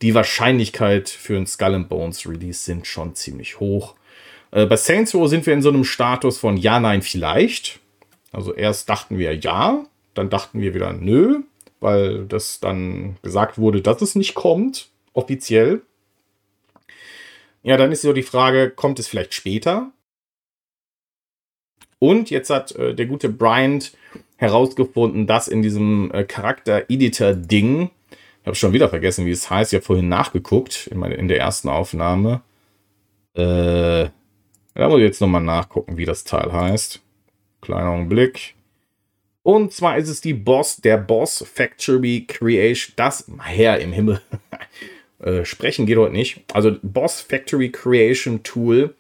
die 0.01 0.13
Wahrscheinlichkeit 0.13 1.09
für 1.09 1.37
ein 1.37 1.47
Skull 1.47 1.73
and 1.73 1.89
Bones 1.89 2.27
Release 2.27 2.63
sind 2.63 2.85
schon 2.85 3.15
ziemlich 3.15 3.59
hoch. 3.59 3.95
Äh, 4.51 4.65
bei 4.65 4.75
Saints 4.77 5.15
Row 5.15 5.27
sind 5.27 5.45
wir 5.45 5.53
in 5.53 5.61
so 5.61 5.69
einem 5.69 5.83
Status 5.83 6.37
von 6.37 6.57
ja, 6.57 6.79
nein, 6.79 7.01
vielleicht. 7.01 7.79
Also 8.31 8.53
erst 8.53 8.89
dachten 8.89 9.17
wir 9.17 9.35
ja, 9.35 9.85
dann 10.13 10.29
dachten 10.29 10.61
wir 10.61 10.73
wieder 10.73 10.93
nö, 10.93 11.41
weil 11.79 12.25
das 12.25 12.59
dann 12.59 13.17
gesagt 13.21 13.57
wurde, 13.57 13.81
dass 13.81 14.01
es 14.01 14.15
nicht 14.15 14.35
kommt, 14.35 14.89
offiziell. 15.13 15.81
Ja, 17.63 17.77
dann 17.77 17.91
ist 17.91 18.01
so 18.01 18.13
die 18.13 18.23
Frage, 18.23 18.69
kommt 18.69 18.99
es 18.99 19.07
vielleicht 19.07 19.33
später? 19.33 19.91
Und 21.99 22.29
jetzt 22.29 22.49
hat 22.49 22.73
äh, 22.75 22.93
der 22.93 23.05
gute 23.05 23.29
Bryant 23.29 23.93
herausgefunden, 24.37 25.27
dass 25.27 25.47
in 25.47 25.61
diesem 25.61 26.11
äh, 26.11 26.23
Charakter-Editor-Ding, 26.23 27.89
ich 28.11 28.45
habe 28.45 28.55
schon 28.55 28.73
wieder 28.73 28.89
vergessen, 28.89 29.25
wie 29.25 29.31
es 29.31 29.49
heißt, 29.49 29.73
ich 29.73 29.77
habe 29.77 29.85
vorhin 29.85 30.09
nachgeguckt 30.09 30.87
in, 30.87 30.99
meine, 30.99 31.15
in 31.15 31.27
der 31.27 31.39
ersten 31.39 31.69
Aufnahme. 31.69 32.41
Äh, 33.33 34.09
da 34.75 34.89
muss 34.89 34.97
ich 34.97 35.05
jetzt 35.05 35.21
nochmal 35.21 35.41
nachgucken, 35.41 35.97
wie 35.97 36.05
das 36.05 36.25
Teil 36.25 36.51
heißt. 36.51 37.01
Kleiner 37.61 37.89
Augenblick. 37.89 38.54
Und 39.45 39.73
zwar 39.73 39.99
ist 39.99 40.09
es 40.09 40.21
die 40.21 40.33
Boss, 40.33 40.77
der 40.77 40.97
Boss 40.97 41.45
Factory 41.47 42.25
Creation, 42.27 42.93
das 42.95 43.27
Herr 43.43 43.79
im 43.79 43.93
Himmel. 43.93 44.19
Äh, 45.17 45.45
sprechen 45.45 45.85
geht 45.85 45.97
heute 45.97 46.11
nicht. 46.11 46.43
Also 46.51 46.75
Boss 46.83 47.21
Factory 47.21 47.71
Creation 47.71 48.43
Tool. 48.43 48.95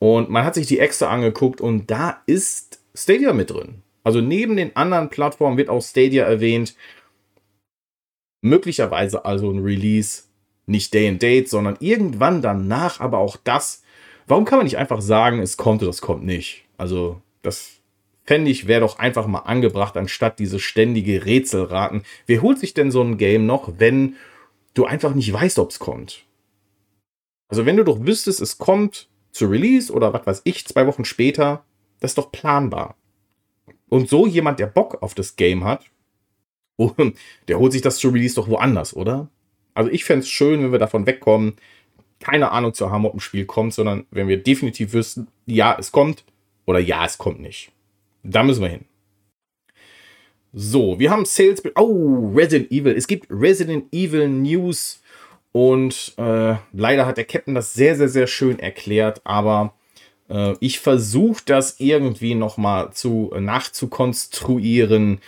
Und 0.00 0.28
man 0.28 0.44
hat 0.44 0.56
sich 0.56 0.66
die 0.66 0.80
extra 0.80 1.08
angeguckt 1.08 1.60
und 1.60 1.88
da 1.92 2.22
ist 2.26 2.80
Stadia 2.92 3.32
mit 3.32 3.50
drin. 3.50 3.82
Also 4.02 4.20
neben 4.20 4.56
den 4.56 4.74
anderen 4.74 5.10
Plattformen 5.10 5.56
wird 5.56 5.68
auch 5.68 5.80
Stadia 5.80 6.24
erwähnt. 6.24 6.74
Möglicherweise 8.42 9.24
also 9.24 9.48
ein 9.48 9.60
Release, 9.60 10.24
nicht 10.66 10.92
Day 10.92 11.08
and 11.08 11.22
Date, 11.22 11.48
sondern 11.48 11.76
irgendwann 11.78 12.42
danach, 12.42 12.98
aber 12.98 13.18
auch 13.18 13.36
das. 13.36 13.84
Warum 14.26 14.44
kann 14.44 14.58
man 14.58 14.64
nicht 14.64 14.76
einfach 14.76 15.00
sagen, 15.00 15.38
es 15.38 15.56
kommt 15.56 15.82
oder 15.82 15.90
es 15.90 16.02
kommt 16.02 16.24
nicht? 16.24 16.64
Also, 16.76 17.22
das 17.42 17.80
fände 18.24 18.50
ich, 18.50 18.66
wäre 18.66 18.80
doch 18.80 18.98
einfach 18.98 19.26
mal 19.26 19.40
angebracht, 19.40 19.96
anstatt 19.96 20.38
diese 20.38 20.58
ständige 20.58 21.24
Rätselraten. 21.24 22.02
Wer 22.26 22.42
holt 22.42 22.58
sich 22.58 22.74
denn 22.74 22.90
so 22.90 23.02
ein 23.02 23.18
Game 23.18 23.46
noch, 23.46 23.74
wenn 23.78 24.16
du 24.72 24.86
einfach 24.86 25.14
nicht 25.14 25.32
weißt, 25.32 25.58
ob 25.58 25.70
es 25.70 25.78
kommt. 25.78 26.24
Also 27.48 27.66
wenn 27.66 27.76
du 27.76 27.84
doch 27.84 28.04
wüsstest, 28.04 28.40
es 28.40 28.58
kommt 28.58 29.08
zu 29.30 29.46
Release 29.46 29.92
oder 29.92 30.12
was 30.12 30.26
weiß 30.26 30.42
ich, 30.44 30.66
zwei 30.66 30.86
Wochen 30.86 31.04
später, 31.04 31.64
das 32.00 32.12
ist 32.12 32.18
doch 32.18 32.32
planbar. 32.32 32.96
Und 33.88 34.08
so 34.08 34.26
jemand, 34.26 34.58
der 34.58 34.66
Bock 34.66 35.02
auf 35.02 35.14
das 35.14 35.36
Game 35.36 35.64
hat, 35.64 35.84
der 37.48 37.58
holt 37.58 37.72
sich 37.72 37.82
das 37.82 37.98
zu 37.98 38.08
Release 38.08 38.34
doch 38.34 38.48
woanders, 38.48 38.96
oder? 38.96 39.28
Also 39.74 39.90
ich 39.90 40.04
fände 40.04 40.20
es 40.20 40.28
schön, 40.28 40.62
wenn 40.62 40.72
wir 40.72 40.78
davon 40.78 41.06
wegkommen, 41.06 41.56
keine 42.20 42.52
Ahnung 42.52 42.74
zu 42.74 42.90
haben, 42.90 43.04
ob 43.04 43.14
ein 43.14 43.20
Spiel 43.20 43.44
kommt, 43.44 43.74
sondern 43.74 44.06
wenn 44.10 44.28
wir 44.28 44.42
definitiv 44.42 44.92
wüssten, 44.92 45.28
ja, 45.46 45.76
es 45.78 45.92
kommt 45.92 46.24
oder 46.64 46.78
ja, 46.78 47.04
es 47.04 47.18
kommt 47.18 47.40
nicht. 47.40 47.73
Da 48.24 48.42
müssen 48.42 48.62
wir 48.62 48.70
hin. 48.70 48.86
So, 50.52 50.98
wir 50.98 51.10
haben 51.10 51.24
Sales. 51.24 51.62
Oh, 51.76 52.32
Resident 52.34 52.70
Evil. 52.72 52.96
Es 52.96 53.06
gibt 53.06 53.26
Resident 53.30 53.92
Evil 53.92 54.28
News. 54.28 55.00
Und 55.52 56.14
äh, 56.16 56.56
leider 56.72 57.06
hat 57.06 57.16
der 57.16 57.24
Captain 57.24 57.54
das 57.54 57.74
sehr, 57.74 57.96
sehr, 57.96 58.08
sehr 58.08 58.26
schön 58.26 58.58
erklärt. 58.58 59.20
Aber 59.24 59.74
äh, 60.28 60.54
ich 60.60 60.80
versuche 60.80 61.42
das 61.44 61.78
irgendwie 61.78 62.34
nochmal 62.34 62.92
zu, 62.92 63.30
äh, 63.34 63.40
nachzukonstruieren. 63.40 65.18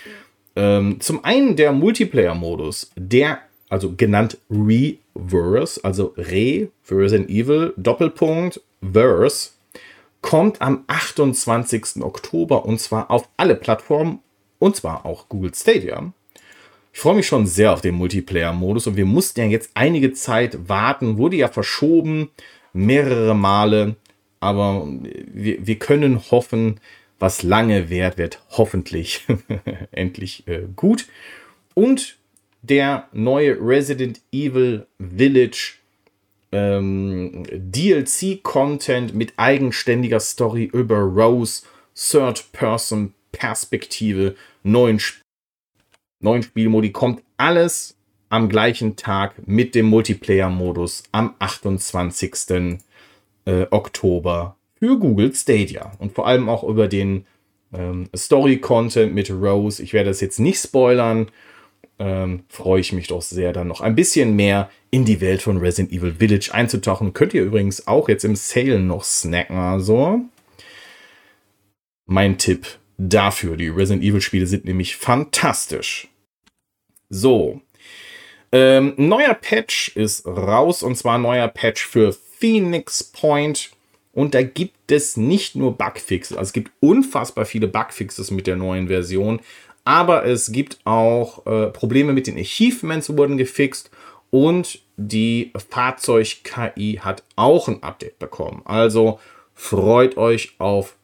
Ähm, 0.57 1.01
zum 1.01 1.23
einen 1.25 1.57
der 1.57 1.73
Multiplayer-Modus, 1.73 2.93
der, 2.97 3.41
also 3.69 3.95
genannt 3.95 4.39
Reverse, 4.51 5.85
also 5.85 6.15
Re 6.17 6.69
für 6.83 6.97
Resident 6.99 7.29
Evil, 7.29 7.75
Doppelpunkt, 7.77 8.61
Verse, 8.81 9.51
kommt 10.21 10.61
am 10.61 10.85
28. 10.87 12.03
Oktober 12.03 12.65
und 12.65 12.81
zwar 12.81 13.11
auf 13.11 13.29
alle 13.37 13.55
Plattformen 13.55 14.21
und 14.59 14.77
zwar 14.77 15.07
auch 15.07 15.29
Google 15.29 15.55
Stadia. 15.55 16.13
Ich 16.93 17.01
freue 17.01 17.17
mich 17.17 17.27
schon 17.27 17.47
sehr 17.47 17.73
auf 17.73 17.83
den 17.83 17.95
Multiplayer-Modus 17.95 18.87
und 18.87 18.97
wir 18.97 19.05
mussten 19.05 19.41
ja 19.41 19.47
jetzt 19.47 19.71
einige 19.75 20.15
Zeit 20.15 20.69
warten, 20.69 21.19
wurde 21.19 21.37
ja 21.37 21.49
verschoben, 21.49 22.31
mehrere 22.73 23.35
Male, 23.35 23.97
aber 24.41 24.87
wir, 25.33 25.67
wir 25.67 25.79
können 25.79 26.23
hoffen, 26.31 26.81
was 27.19 27.43
lange 27.43 27.91
währt, 27.91 28.19
wird 28.19 28.43
hoffentlich 28.51 29.27
endlich 29.91 30.47
äh, 30.49 30.63
gut. 30.75 31.07
Und 31.75 32.17
der 32.63 33.09
neue 33.13 33.59
Resident 33.61 34.21
Evil 34.33 34.87
Village 34.99 35.76
ähm, 36.57 37.45
DLC-Content 37.51 39.15
mit 39.15 39.35
eigenständiger 39.37 40.21
Story 40.21 40.65
über 40.73 40.99
Rose, 40.99 41.63
Third-Person 41.95 43.13
Perspektive, 43.33 44.35
neuen, 44.63 45.01
neuen 46.21 46.43
Spielmodi, 46.43 46.93
kommt 46.93 47.23
alles 47.37 47.97
am 48.31 48.49
gleichen 48.49 48.97
Tag 48.97 49.47
mit 49.47 49.75
dem 49.75 49.87
Multiplayer-Modus 49.87 51.05
am 51.13 51.35
28. 51.39 52.79
Äh, 53.45 53.67
Oktober 53.71 54.57
für 54.79 54.99
Google 54.99 55.35
Stadia. 55.35 55.93
Und 55.99 56.13
vor 56.13 56.27
allem 56.27 56.49
auch 56.49 56.65
über 56.65 56.89
den 56.89 57.27
ähm, 57.73 58.09
Story-Content 58.17 59.15
mit 59.15 59.31
Rose. 59.31 59.83
Ich 59.83 59.93
werde 59.93 60.11
das 60.11 60.21
jetzt 60.21 60.41
nicht 60.41 60.61
spoilern. 60.61 61.29
Ähm, 61.99 62.45
freue 62.49 62.81
ich 62.81 62.93
mich 62.93 63.09
doch 63.09 63.23
sehr, 63.23 63.53
dann 63.53 63.69
noch 63.69 63.81
ein 63.81 63.95
bisschen 63.95 64.37
mehr 64.37 64.71
in 64.91 65.05
die 65.05 65.21
Welt 65.21 65.41
von 65.41 65.57
Resident 65.57 65.93
Evil 65.93 66.15
Village 66.19 66.51
einzutauchen. 66.53 67.15
Könnt 67.15 67.33
ihr 67.33 67.43
übrigens 67.43 67.87
auch 67.87 68.09
jetzt 68.09 68.25
im 68.25 68.37
Sale 68.37 68.79
noch 68.79 69.05
snacken. 69.05 69.57
Also, 69.57 70.21
mein 72.07 72.39
Tipp 72.39 72.67
dafür. 72.99 73.57
Die 73.57 73.69
Resident 73.69 74.05
Evil 74.05 74.21
Spiele 74.21 74.47
sind 74.47 74.65
nämlich 74.65 74.97
fantastisch. 74.97 76.09
So. 77.09 77.61
Ähm, 78.53 78.95
neuer 78.97 79.35
Patch 79.35 79.97
ist 79.97 80.27
raus 80.27 80.83
und 80.83 80.97
zwar 80.97 81.19
neuer 81.19 81.49
Patch 81.49 81.87
für 81.87 82.13
Phoenix 82.13 83.05
Point. 83.05 83.71
Und 84.13 84.35
da 84.35 84.43
gibt 84.43 84.91
es 84.91 85.19
nicht 85.19 85.57
nur 85.57 85.77
Bugfixes, 85.77 86.39
also 86.39 86.49
es 86.49 86.53
gibt 86.55 86.73
unfassbar 86.81 87.45
viele 87.45 87.69
Bugfixes 87.69 88.31
mit 88.31 88.47
der 88.47 88.57
neuen 88.57 88.89
Version, 88.89 89.41
aber 89.87 90.27
es 90.27 90.51
gibt 90.51 90.81
auch 90.85 91.47
äh, 91.47 91.69
Probleme 91.69 92.13
mit 92.13 92.27
den 92.27 92.37
Achievements 92.37 93.17
wurden 93.17 93.37
gefixt 93.37 93.89
und 94.31 94.81
die 94.97 95.53
Fahrzeug-KI 95.71 96.99
hat 97.03 97.23
auch 97.37 97.69
ein 97.69 97.85
Update 97.85 98.19
bekommen. 98.19 98.63
Also 98.65 99.21
freut 99.55 100.17
euch 100.17 100.57
auf 100.59 100.97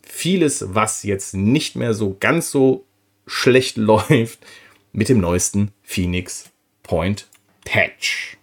vieles, 0.00 0.64
was 0.68 1.02
jetzt 1.02 1.34
nicht 1.34 1.74
mehr 1.74 1.92
so 1.92 2.16
ganz 2.20 2.52
so 2.52 2.84
schlecht 3.26 3.76
läuft 3.76 4.38
mit 4.92 5.08
dem 5.08 5.20
neuesten 5.20 5.72
Phoenix 5.82 6.50
Point 6.84 7.26
Patch. 7.64 8.38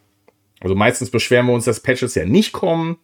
Also 0.60 0.76
meistens 0.76 1.12
beschweren 1.12 1.46
wir 1.46 1.54
uns, 1.54 1.64
dass 1.64 1.80
Patches 1.80 2.14
ja 2.16 2.26
nicht 2.26 2.52
kommen. 2.52 2.98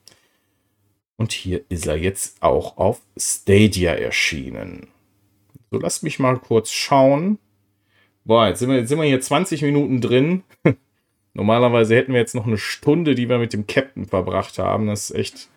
Und 1.15 1.31
hier 1.31 1.61
ist 1.69 1.87
er 1.87 1.95
jetzt 1.95 2.43
auch 2.43 2.75
auf 2.75 2.99
Stadia 3.15 3.93
erschienen. 3.93 4.92
So, 5.73 5.79
lasst 5.79 6.03
mich 6.03 6.19
mal 6.19 6.37
kurz 6.37 6.71
schauen. 6.71 7.39
Boah, 8.25 8.47
jetzt 8.47 8.59
sind 8.59 8.69
wir, 8.69 8.77
jetzt 8.77 8.89
sind 8.89 8.99
wir 8.99 9.07
hier 9.07 9.19
20 9.19 9.63
Minuten 9.63 10.01
drin. 10.01 10.43
Normalerweise 11.33 11.95
hätten 11.95 12.13
wir 12.13 12.19
jetzt 12.19 12.35
noch 12.35 12.45
eine 12.45 12.59
Stunde, 12.59 13.15
die 13.15 13.27
wir 13.27 13.39
mit 13.39 13.53
dem 13.53 13.65
Captain 13.65 14.05
verbracht 14.05 14.59
haben. 14.59 14.85
Das 14.85 15.09
ist 15.09 15.15
echt, 15.15 15.49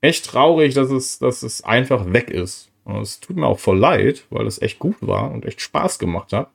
echt 0.00 0.24
traurig, 0.24 0.72
dass 0.72 0.90
es, 0.90 1.18
dass 1.18 1.42
es 1.42 1.62
einfach 1.62 2.10
weg 2.10 2.30
ist. 2.30 2.70
Und 2.84 3.02
es 3.02 3.20
tut 3.20 3.36
mir 3.36 3.46
auch 3.46 3.58
voll 3.58 3.78
leid, 3.78 4.24
weil 4.30 4.46
es 4.46 4.62
echt 4.62 4.78
gut 4.78 4.96
war 5.02 5.30
und 5.30 5.44
echt 5.44 5.60
Spaß 5.60 5.98
gemacht 5.98 6.32
hat. 6.32 6.50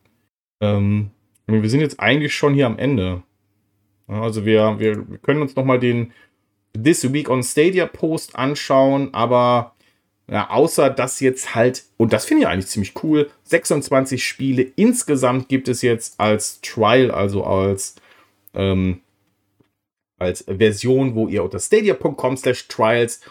Ähm, 0.60 1.12
wir 1.46 1.70
sind 1.70 1.82
jetzt 1.82 2.00
eigentlich 2.00 2.34
schon 2.34 2.56
hier 2.56 2.66
am 2.66 2.80
Ende. 2.80 3.22
Also 4.08 4.48
wir, 4.48 4.80
wir, 4.80 5.06
können 5.22 5.44
uns 5.44 5.56
nochmal 5.56 5.80
den 5.80 6.12
This 6.74 7.14
Week 7.14 7.30
on 7.30 7.44
Stadia 7.44 7.86
Post 7.86 8.36
anschauen, 8.36 9.14
aber 9.14 9.76
ja, 10.32 10.50
außer 10.50 10.90
dass 10.90 11.20
jetzt 11.20 11.56
halt, 11.56 11.84
und 11.98 12.14
das 12.14 12.26
finde 12.26 12.44
ich 12.44 12.48
eigentlich 12.48 12.68
ziemlich 12.68 12.94
cool, 13.04 13.30
26 13.44 14.24
Spiele 14.24 14.72
insgesamt 14.76 15.50
gibt 15.50 15.68
es 15.68 15.82
jetzt 15.82 16.20
als 16.20 16.62
Trial, 16.62 17.12
also 17.12 17.44
als, 17.44 17.96
ähm, 18.54 19.02
als 20.20 20.44
Version, 20.48 21.16
wo 21.16 21.28
ihr 21.28 21.44
unter 21.44 21.60
stadia.com 21.60 22.38
slash 22.38 22.68
trials 22.68 23.22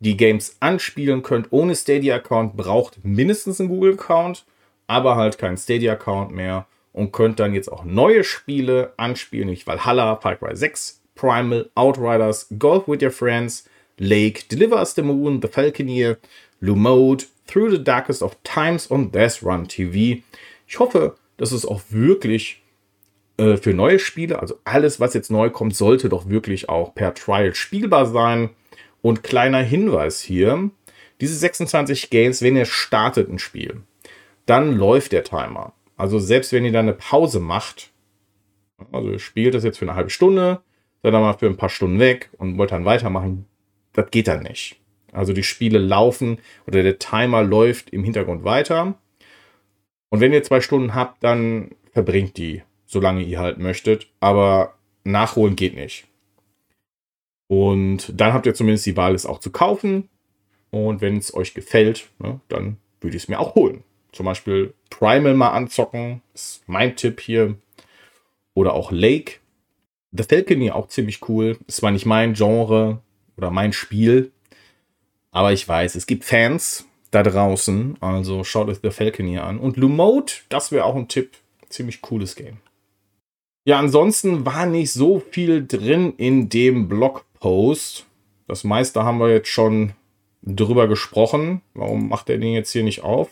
die 0.00 0.16
Games 0.16 0.56
anspielen 0.60 1.22
könnt. 1.22 1.48
Ohne 1.50 1.74
Stadia-Account, 1.74 2.56
braucht 2.56 3.04
mindestens 3.04 3.60
einen 3.60 3.68
Google-Account, 3.68 4.44
aber 4.86 5.16
halt 5.16 5.38
keinen 5.38 5.56
Stadia-Account 5.56 6.32
mehr 6.32 6.66
und 6.92 7.12
könnt 7.12 7.38
dann 7.38 7.54
jetzt 7.54 7.70
auch 7.70 7.84
neue 7.84 8.24
Spiele 8.24 8.94
anspielen, 8.96 9.46
nämlich 9.46 9.66
Valhalla, 9.66 10.16
Far 10.16 10.36
Cry 10.36 10.56
6, 10.56 11.02
Primal, 11.14 11.70
Outriders, 11.74 12.48
Golf 12.58 12.88
with 12.88 13.02
Your 13.02 13.10
Friends, 13.10 13.68
Lake, 13.98 14.44
Deliver 14.50 14.76
Us 14.76 14.94
the 14.94 15.02
Moon, 15.02 15.40
The 15.42 15.48
Falconeer, 15.48 16.16
Lumode, 16.60 17.24
Through 17.46 17.70
the 17.70 17.84
Darkest 17.84 18.22
of 18.22 18.36
Times 18.44 18.86
und 18.86 19.14
Death 19.14 19.42
Run 19.42 19.68
TV. 19.68 20.22
Ich 20.66 20.78
hoffe, 20.78 21.16
dass 21.36 21.52
es 21.52 21.64
auch 21.64 21.80
wirklich 21.88 22.62
äh, 23.38 23.56
für 23.56 23.72
neue 23.72 23.98
Spiele, 23.98 24.40
also 24.40 24.58
alles, 24.64 25.00
was 25.00 25.14
jetzt 25.14 25.30
neu 25.30 25.48
kommt, 25.48 25.74
sollte 25.74 26.08
doch 26.08 26.28
wirklich 26.28 26.68
auch 26.68 26.94
per 26.94 27.14
Trial 27.14 27.54
spielbar 27.54 28.06
sein. 28.06 28.50
Und 29.00 29.22
kleiner 29.22 29.62
Hinweis 29.62 30.20
hier, 30.20 30.70
diese 31.20 31.36
26 31.36 32.10
Games, 32.10 32.42
wenn 32.42 32.56
ihr 32.56 32.66
startet 32.66 33.28
ein 33.28 33.38
Spiel, 33.38 33.82
dann 34.46 34.76
läuft 34.76 35.12
der 35.12 35.24
Timer. 35.24 35.72
Also 35.96 36.18
selbst 36.18 36.52
wenn 36.52 36.64
ihr 36.64 36.72
dann 36.72 36.86
eine 36.86 36.94
Pause 36.94 37.40
macht, 37.40 37.90
also 38.92 39.10
ihr 39.10 39.18
spielt 39.18 39.54
das 39.54 39.64
jetzt 39.64 39.78
für 39.78 39.84
eine 39.84 39.94
halbe 39.94 40.10
Stunde, 40.10 40.60
seid 41.02 41.14
dann 41.14 41.22
mal 41.22 41.34
für 41.34 41.46
ein 41.46 41.56
paar 41.56 41.68
Stunden 41.68 41.98
weg 41.98 42.30
und 42.38 42.58
wollt 42.58 42.72
dann 42.72 42.84
weitermachen, 42.84 43.46
das 43.92 44.10
geht 44.10 44.28
dann 44.28 44.42
nicht. 44.42 44.80
Also 45.12 45.32
die 45.32 45.42
Spiele 45.42 45.78
laufen 45.78 46.38
oder 46.66 46.82
der 46.82 46.98
Timer 46.98 47.42
läuft 47.42 47.90
im 47.90 48.04
Hintergrund 48.04 48.44
weiter. 48.44 48.94
Und 50.10 50.20
wenn 50.20 50.32
ihr 50.32 50.42
zwei 50.42 50.60
Stunden 50.60 50.94
habt, 50.94 51.22
dann 51.22 51.70
verbringt 51.92 52.36
die, 52.36 52.62
solange 52.86 53.22
ihr 53.22 53.38
halt 53.38 53.58
möchtet. 53.58 54.08
Aber 54.20 54.74
nachholen 55.04 55.56
geht 55.56 55.74
nicht. 55.74 56.06
Und 57.48 58.12
dann 58.20 58.32
habt 58.32 58.46
ihr 58.46 58.54
zumindest 58.54 58.86
die 58.86 58.96
Wahl, 58.96 59.14
es 59.14 59.26
auch 59.26 59.40
zu 59.40 59.50
kaufen. 59.50 60.08
Und 60.70 61.00
wenn 61.00 61.16
es 61.16 61.34
euch 61.34 61.54
gefällt, 61.54 62.08
ne, 62.18 62.40
dann 62.48 62.76
würde 63.00 63.16
ich 63.16 63.24
es 63.24 63.28
mir 63.28 63.40
auch 63.40 63.54
holen. 63.54 63.84
Zum 64.12 64.26
Beispiel 64.26 64.74
Primal 64.90 65.34
mal 65.34 65.50
anzocken, 65.50 66.22
ist 66.34 66.62
mein 66.66 66.96
Tipp 66.96 67.20
hier. 67.20 67.56
Oder 68.54 68.74
auch 68.74 68.92
Lake. 68.92 69.34
The 70.12 70.24
Falconeer 70.24 70.74
auch 70.74 70.88
ziemlich 70.88 71.28
cool. 71.28 71.58
Ist 71.66 71.76
zwar 71.76 71.90
nicht 71.90 72.06
mein 72.06 72.34
Genre 72.34 73.00
oder 73.36 73.50
mein 73.50 73.72
Spiel, 73.72 74.32
aber 75.38 75.52
ich 75.52 75.68
weiß, 75.68 75.94
es 75.94 76.08
gibt 76.08 76.24
Fans 76.24 76.88
da 77.12 77.22
draußen. 77.22 77.96
Also 78.00 78.42
schaut 78.42 78.68
euch 78.68 78.78
The 78.82 78.90
Falconeer 78.90 79.44
an. 79.44 79.60
Und 79.60 79.76
Lumode, 79.76 80.32
das 80.48 80.72
wäre 80.72 80.84
auch 80.84 80.96
ein 80.96 81.06
Tipp. 81.06 81.36
Ziemlich 81.68 82.00
cooles 82.00 82.34
Game. 82.34 82.56
Ja, 83.64 83.78
ansonsten 83.78 84.44
war 84.44 84.66
nicht 84.66 84.92
so 84.92 85.20
viel 85.20 85.64
drin 85.64 86.12
in 86.16 86.48
dem 86.48 86.88
Blogpost. 86.88 88.04
Das 88.48 88.64
meiste 88.64 89.04
haben 89.04 89.20
wir 89.20 89.30
jetzt 89.30 89.46
schon 89.46 89.92
drüber 90.42 90.88
gesprochen. 90.88 91.62
Warum 91.72 92.08
macht 92.08 92.28
er 92.30 92.38
den 92.38 92.54
jetzt 92.54 92.72
hier 92.72 92.82
nicht 92.82 93.04
auf? 93.04 93.28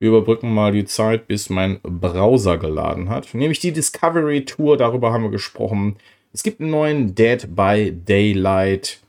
Wir 0.00 0.10
überbrücken 0.10 0.52
mal 0.52 0.72
die 0.72 0.84
Zeit, 0.84 1.28
bis 1.28 1.48
mein 1.48 1.80
Browser 1.80 2.58
geladen 2.58 3.08
hat. 3.08 3.32
Nämlich 3.32 3.60
die 3.60 3.72
Discovery 3.72 4.44
Tour, 4.44 4.76
darüber 4.76 5.14
haben 5.14 5.22
wir 5.22 5.30
gesprochen. 5.30 5.96
Es 6.34 6.42
gibt 6.42 6.60
einen 6.60 6.68
neuen 6.68 7.14
Dead 7.14 7.56
by 7.56 7.90
Daylight, 8.04 9.00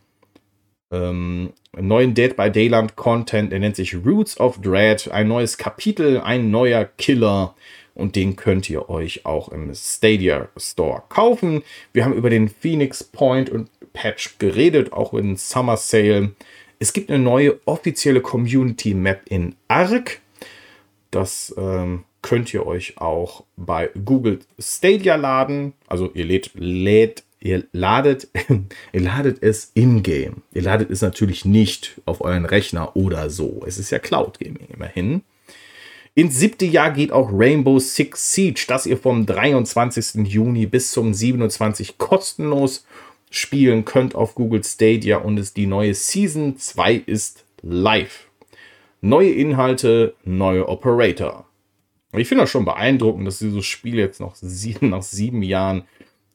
ähm, 0.92 1.54
neuen 1.80 2.14
Dead 2.14 2.36
by 2.36 2.52
Daylight 2.52 2.96
Content, 2.96 3.52
der 3.52 3.60
nennt 3.60 3.76
sich 3.76 3.96
Roots 3.96 4.40
of 4.40 4.60
Dread. 4.62 5.10
Ein 5.12 5.28
neues 5.28 5.58
Kapitel, 5.58 6.20
ein 6.20 6.52
neuer 6.52 6.86
Killer. 6.86 7.56
Und 7.94 8.16
den 8.16 8.36
könnt 8.36 8.70
ihr 8.70 8.90
euch 8.90 9.26
auch 9.26 9.50
im 9.50 9.74
Stadia 9.74 10.50
Store 10.56 11.04
kaufen. 11.10 11.64
Wir 11.94 12.06
haben 12.06 12.14
über 12.14 12.30
den 12.30 12.48
Phoenix 12.48 13.04
Point 13.04 13.50
und 13.50 13.70
Patch 13.94 14.38
geredet, 14.38 14.94
auch 14.94 15.14
in 15.16 15.36
Summer 15.36 15.78
Sale. 15.78 16.34
Es 16.78 16.94
gibt 16.94 17.10
eine 17.10 17.24
neue 17.24 17.60
offizielle 17.66 18.22
Community 18.22 18.94
Map 18.94 19.22
in 19.30 19.56
Arc. 19.68 20.22
Das 21.10 21.54
ähm, 21.58 22.04
könnt 22.22 22.54
ihr 22.54 22.68
euch 22.68 23.00
auch 23.00 23.46
bei 23.56 23.90
Google 24.06 24.40
Stadia 24.60 25.16
laden. 25.16 25.74
Also 25.88 26.12
ihr 26.14 26.26
lädt, 26.26 26.52
lädt 26.54 27.24
ihr 27.40 27.66
ladet, 27.72 28.28
ihr 28.94 29.02
ladet 29.02 29.42
es 29.42 29.72
in-game. 29.74 30.44
Ihr 30.54 30.62
ladet 30.64 30.90
es 30.90 31.02
natürlich 31.02 31.46
nicht 31.46 32.02
auf 32.06 32.22
euren 32.22 32.46
Rechner 32.46 32.96
oder 32.96 33.30
so. 33.30 33.64
Es 33.66 33.78
ist 33.78 33.92
ja 33.92 34.00
Cloud 34.00 34.40
Gaming 34.40 34.68
immerhin. 34.74 35.22
Ins 36.16 36.40
siebte 36.40 36.66
Jahr 36.66 36.92
geht 36.92 37.12
auch 37.12 37.30
Rainbow 37.32 37.78
Six 37.78 38.34
Siege, 38.34 38.66
das 38.68 38.88
ihr 38.88 38.98
vom 38.98 39.28
23. 39.28 40.26
Juni 40.28 40.66
bis 40.66 40.92
zum 40.92 41.14
27 41.14 42.00
kostenlos 42.00 42.86
spielen 43.30 43.86
könnt 43.86 44.16
auf 44.16 44.34
Google 44.34 44.64
Stadia 44.64 45.18
und 45.18 45.38
es 45.38 45.54
die 45.54 45.68
neue 45.68 45.94
Season 45.94 46.58
2 46.58 47.04
ist 47.06 47.46
live. 47.62 48.28
Neue 49.02 49.30
Inhalte, 49.32 50.16
neue 50.24 50.68
Operator. 50.68 51.46
Ich 52.14 52.28
finde 52.28 52.46
das 52.46 52.50
schon 52.50 52.66
beeindruckend, 52.66 53.28
dass 53.28 53.40
dieses 53.40 53.66
Spiel 53.66 53.96
jetzt 53.96 54.20
noch 54.20 54.36
sieben, 54.36 54.90
nach 54.90 55.04
sieben 55.04 55.44
Jahren 55.44 55.84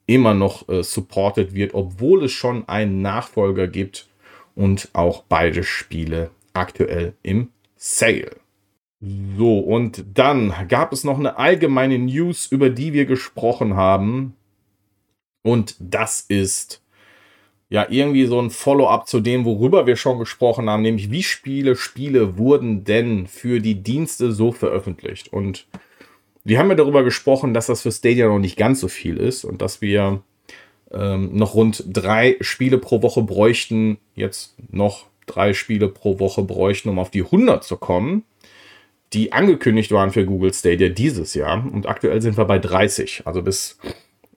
immer 0.06 0.34
noch 0.34 0.68
äh, 0.68 0.82
supported 0.82 1.54
wird, 1.54 1.74
obwohl 1.74 2.24
es 2.24 2.32
schon 2.32 2.68
einen 2.68 3.02
Nachfolger 3.02 3.68
gibt 3.68 4.08
und 4.54 4.88
auch 4.92 5.24
beide 5.28 5.64
Spiele 5.64 6.30
aktuell 6.52 7.14
im 7.22 7.48
Sale. 7.76 8.36
So, 9.36 9.58
und 9.58 10.04
dann 10.14 10.54
gab 10.68 10.92
es 10.92 11.02
noch 11.02 11.18
eine 11.18 11.36
allgemeine 11.36 11.98
News, 11.98 12.46
über 12.46 12.70
die 12.70 12.92
wir 12.92 13.04
gesprochen 13.04 13.74
haben. 13.74 14.36
Und 15.42 15.74
das 15.80 16.20
ist 16.20 16.82
ja 17.68 17.86
irgendwie 17.88 18.26
so 18.26 18.40
ein 18.40 18.50
Follow-up 18.50 19.08
zu 19.08 19.20
dem, 19.20 19.44
worüber 19.44 19.86
wir 19.86 19.96
schon 19.96 20.20
gesprochen 20.20 20.70
haben, 20.70 20.82
nämlich 20.82 21.10
wie 21.10 21.24
viele 21.24 21.74
Spiele 21.74 22.38
wurden 22.38 22.84
denn 22.84 23.26
für 23.26 23.60
die 23.60 23.82
Dienste 23.82 24.30
so 24.30 24.52
veröffentlicht. 24.52 25.32
Und 25.32 25.66
wir 26.44 26.58
haben 26.58 26.68
ja 26.68 26.74
darüber 26.74 27.04
gesprochen, 27.04 27.54
dass 27.54 27.66
das 27.66 27.82
für 27.82 27.92
Stadia 27.92 28.26
noch 28.26 28.38
nicht 28.38 28.56
ganz 28.56 28.80
so 28.80 28.88
viel 28.88 29.16
ist 29.16 29.44
und 29.44 29.62
dass 29.62 29.80
wir 29.80 30.22
ähm, 30.92 31.30
noch 31.34 31.54
rund 31.54 31.84
drei 31.86 32.36
Spiele 32.40 32.78
pro 32.78 33.02
Woche 33.02 33.22
bräuchten, 33.22 33.98
jetzt 34.14 34.54
noch 34.70 35.06
drei 35.26 35.54
Spiele 35.54 35.88
pro 35.88 36.18
Woche 36.18 36.42
bräuchten, 36.42 36.88
um 36.88 36.98
auf 36.98 37.10
die 37.10 37.22
100 37.22 37.62
zu 37.64 37.76
kommen, 37.76 38.24
die 39.12 39.32
angekündigt 39.32 39.92
waren 39.92 40.10
für 40.10 40.24
Google 40.24 40.52
Stadia 40.52 40.88
dieses 40.88 41.34
Jahr. 41.34 41.64
Und 41.72 41.86
aktuell 41.86 42.20
sind 42.20 42.36
wir 42.36 42.44
bei 42.44 42.58
30, 42.58 43.22
also 43.24 43.42
bis 43.42 43.78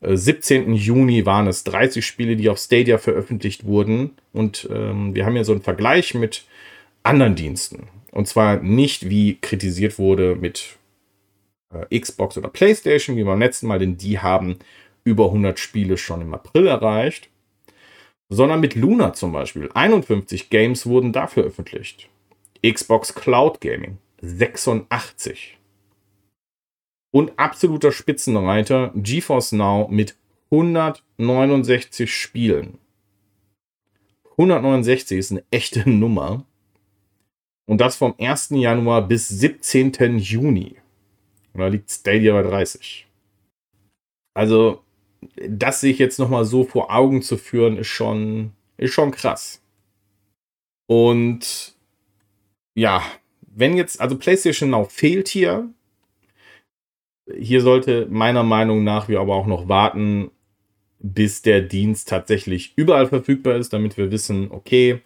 17. 0.01 0.73
Juni 0.73 1.25
waren 1.25 1.47
es 1.47 1.63
30 1.63 2.05
Spiele, 2.05 2.35
die 2.35 2.49
auf 2.49 2.59
Stadia 2.59 2.97
veröffentlicht 2.97 3.65
wurden. 3.65 4.11
Und 4.33 4.69
ähm, 4.71 5.15
wir 5.15 5.25
haben 5.25 5.33
hier 5.33 5.45
so 5.45 5.53
einen 5.53 5.61
Vergleich 5.61 6.13
mit 6.13 6.45
anderen 7.03 7.35
Diensten. 7.35 7.87
Und 8.11 8.27
zwar 8.27 8.57
nicht, 8.61 9.09
wie 9.09 9.37
kritisiert 9.39 9.97
wurde 9.97 10.35
mit 10.35 10.59
äh, 10.59 10.85
Xbox 11.93 12.38
oder 12.38 12.49
PlayStation, 12.49 13.17
wie 13.17 13.23
beim 13.23 13.39
letzten 13.39 13.67
Mal, 13.67 13.80
denn 13.80 13.97
die 13.97 14.19
haben 14.19 14.58
über 15.04 15.25
100 15.25 15.60
Spiele 15.60 15.97
schon 15.97 16.21
im 16.21 16.34
April 16.34 16.67
erreicht. 16.67 17.30
sondern 18.30 18.60
mit 18.60 18.73
Luna 18.75 19.13
zum 19.13 19.32
Beispiel. 19.32 19.69
51 19.73 20.49
Games 20.49 20.88
wurden 20.88 21.13
da 21.13 21.28
veröffentlicht. 21.28 22.10
Xbox 22.65 23.13
Cloud 23.13 23.62
Gaming 23.62 23.99
86. 24.21 25.58
Und 27.12 27.38
absoluter 27.38 27.91
Spitzenreiter 27.91 28.91
GeForce 28.95 29.51
Now 29.54 29.88
mit 29.89 30.15
169 30.51 32.12
Spielen. 32.12 32.80
169 34.32 35.17
ist 35.17 35.32
eine 35.32 35.43
echte 35.51 35.88
Nummer. 35.89 36.45
Und 37.67 37.80
das 37.80 37.95
vom 37.95 38.15
1. 38.19 38.49
Januar 38.51 39.08
bis 39.08 39.28
17. 39.28 40.17
Juni. 40.17 40.78
Und 41.55 41.61
da 41.61 41.67
liegt 41.67 41.89
Stadia 41.89 42.33
bei 42.33 42.43
30. 42.43 43.07
Also, 44.33 44.83
das 45.47 45.79
sich 45.79 45.97
jetzt 45.99 46.19
nochmal 46.19 46.43
so 46.43 46.65
vor 46.65 46.93
Augen 46.93 47.21
zu 47.21 47.37
führen, 47.37 47.77
ist 47.77 47.87
schon, 47.87 48.51
ist 48.75 48.93
schon 48.93 49.11
krass. 49.11 49.61
Und 50.87 51.75
ja, 52.75 53.01
wenn 53.41 53.77
jetzt, 53.77 54.01
also 54.01 54.17
PlayStation 54.17 54.69
Now 54.69 54.83
fehlt 54.83 55.29
hier. 55.29 55.69
Hier 57.33 57.61
sollte 57.61 58.05
meiner 58.07 58.43
Meinung 58.43 58.83
nach 58.83 59.07
wir 59.07 59.21
aber 59.21 59.35
auch 59.35 59.47
noch 59.47 59.69
warten, 59.69 60.31
bis 60.99 61.41
der 61.41 61.61
Dienst 61.61 62.09
tatsächlich 62.09 62.73
überall 62.75 63.07
verfügbar 63.07 63.55
ist, 63.55 63.71
damit 63.71 63.97
wir 63.97 64.11
wissen, 64.11 64.51
okay, 64.51 65.01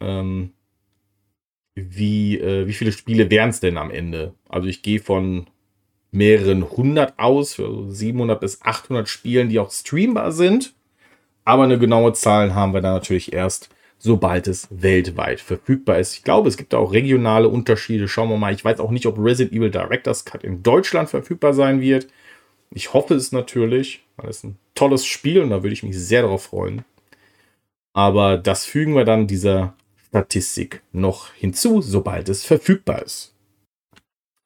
ähm, 0.00 0.52
wie, 1.76 2.38
äh, 2.38 2.66
wie 2.66 2.72
viele 2.72 2.92
Spiele 2.92 3.30
wären 3.30 3.50
es 3.50 3.60
denn 3.60 3.76
am 3.76 3.90
Ende? 3.90 4.34
Also 4.48 4.66
ich 4.66 4.82
gehe 4.82 4.98
von 4.98 5.46
mehreren 6.10 6.70
hundert 6.70 7.18
aus, 7.18 7.54
für 7.54 7.90
700 7.90 8.40
bis 8.40 8.62
800 8.62 9.08
Spielen, 9.08 9.48
die 9.48 9.58
auch 9.58 9.70
streambar 9.70 10.32
sind. 10.32 10.74
Aber 11.44 11.64
eine 11.64 11.78
genaue 11.78 12.12
Zahl 12.12 12.54
haben 12.54 12.74
wir 12.74 12.80
dann 12.80 12.94
natürlich 12.94 13.32
erst, 13.32 13.70
sobald 13.98 14.46
es 14.46 14.68
weltweit 14.70 15.40
verfügbar 15.40 15.98
ist. 15.98 16.14
Ich 16.14 16.22
glaube, 16.22 16.48
es 16.48 16.56
gibt 16.56 16.74
auch 16.74 16.92
regionale 16.92 17.48
Unterschiede. 17.48 18.08
Schauen 18.08 18.28
wir 18.28 18.36
mal. 18.36 18.54
Ich 18.54 18.64
weiß 18.64 18.80
auch 18.80 18.90
nicht, 18.90 19.06
ob 19.06 19.18
Resident 19.18 19.52
Evil 19.52 19.70
Director's 19.70 20.24
Cut 20.24 20.44
in 20.44 20.62
Deutschland 20.62 21.10
verfügbar 21.10 21.54
sein 21.54 21.80
wird. 21.80 22.06
Ich 22.70 22.92
hoffe 22.92 23.14
es 23.14 23.32
natürlich, 23.32 24.02
weil 24.16 24.28
es 24.28 24.44
ein 24.44 24.58
tolles 24.74 25.06
Spiel 25.06 25.40
und 25.40 25.50
da 25.50 25.62
würde 25.62 25.72
ich 25.72 25.82
mich 25.82 25.98
sehr 25.98 26.22
darauf 26.22 26.44
freuen. 26.44 26.84
Aber 27.94 28.36
das 28.36 28.64
fügen 28.64 28.94
wir 28.94 29.04
dann 29.04 29.26
dieser 29.26 29.74
Statistik 30.08 30.82
noch 30.92 31.32
hinzu, 31.32 31.80
sobald 31.80 32.28
es 32.28 32.44
verfügbar 32.44 33.02
ist. 33.02 33.34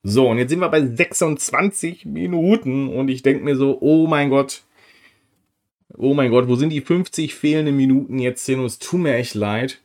So, 0.05 0.29
und 0.29 0.39
jetzt 0.39 0.51
sind 0.51 0.59
wir 0.59 0.69
bei 0.69 0.85
26 0.85 2.07
Minuten 2.07 2.89
und 2.89 3.09
ich 3.09 3.23
denke 3.23 3.45
mir 3.45 3.55
so, 3.55 3.79
oh 3.81 4.09
mein 4.09 4.31
Gott, 4.31 4.63
oh 5.97 6.13
mein 6.15 6.31
Gott, 6.31 6.49
wo 6.49 6.57
sind 6.57 6.71
die 6.71 6.81
50 6.81 7.35
fehlenden 7.35 7.77
Minuten 7.77 8.19
jetzt 8.19 8.45
hin? 8.45 8.65
Es 8.65 8.81
tut 8.81 9.01
mir 9.01 9.15
echt 9.15 9.35
leid. 9.35 9.81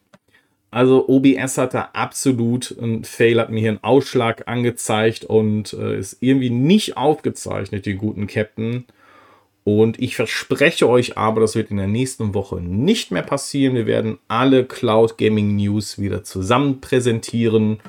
Also 0.71 1.07
OBS 1.07 1.57
hat 1.57 1.73
da 1.73 1.89
absolut 1.93 2.75
ein 2.81 3.03
Fail, 3.03 3.39
hat 3.39 3.51
mir 3.51 3.59
hier 3.59 3.69
einen 3.69 3.83
Ausschlag 3.83 4.47
angezeigt 4.47 5.23
und 5.23 5.73
äh, 5.73 5.97
ist 5.97 6.17
irgendwie 6.19 6.49
nicht 6.49 6.97
aufgezeichnet, 6.97 7.85
den 7.85 7.97
guten 7.97 8.27
Captain. 8.27 8.85
Und 9.63 9.99
ich 9.99 10.15
verspreche 10.15 10.89
euch 10.89 11.17
aber, 11.17 11.41
das 11.41 11.55
wird 11.55 11.71
in 11.71 11.77
der 11.77 11.87
nächsten 11.87 12.33
Woche 12.33 12.61
nicht 12.61 13.11
mehr 13.11 13.21
passieren. 13.21 13.75
Wir 13.75 13.85
werden 13.85 14.17
alle 14.27 14.65
Cloud 14.65 15.17
Gaming 15.17 15.55
News 15.57 15.99
wieder 15.99 16.23
zusammen 16.23 16.81
präsentieren. 16.81 17.79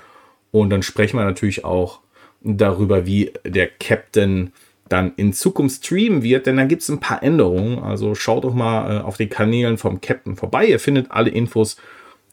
Und 0.50 0.70
dann 0.70 0.82
sprechen 0.82 1.18
wir 1.18 1.24
natürlich 1.24 1.64
auch 1.64 2.00
darüber, 2.40 3.06
wie 3.06 3.32
der 3.44 3.68
Captain 3.68 4.52
dann 4.88 5.12
in 5.16 5.32
Zukunft 5.32 5.84
streamen 5.84 6.22
wird, 6.22 6.46
denn 6.46 6.56
da 6.56 6.64
gibt 6.64 6.82
es 6.82 6.88
ein 6.88 7.00
paar 7.00 7.22
Änderungen. 7.22 7.78
Also 7.78 8.14
schaut 8.14 8.44
doch 8.44 8.54
mal 8.54 8.98
äh, 8.98 9.00
auf 9.00 9.16
den 9.16 9.28
Kanälen 9.28 9.76
vom 9.76 10.00
Captain 10.00 10.36
vorbei. 10.36 10.66
Ihr 10.66 10.80
findet 10.80 11.10
alle 11.10 11.30
Infos 11.30 11.76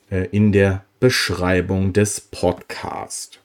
äh, 0.09 0.27
in 0.31 0.51
der 0.51 0.85
Beschreibung 0.99 1.91
des 1.91 2.21
Podcasts. 2.21 3.39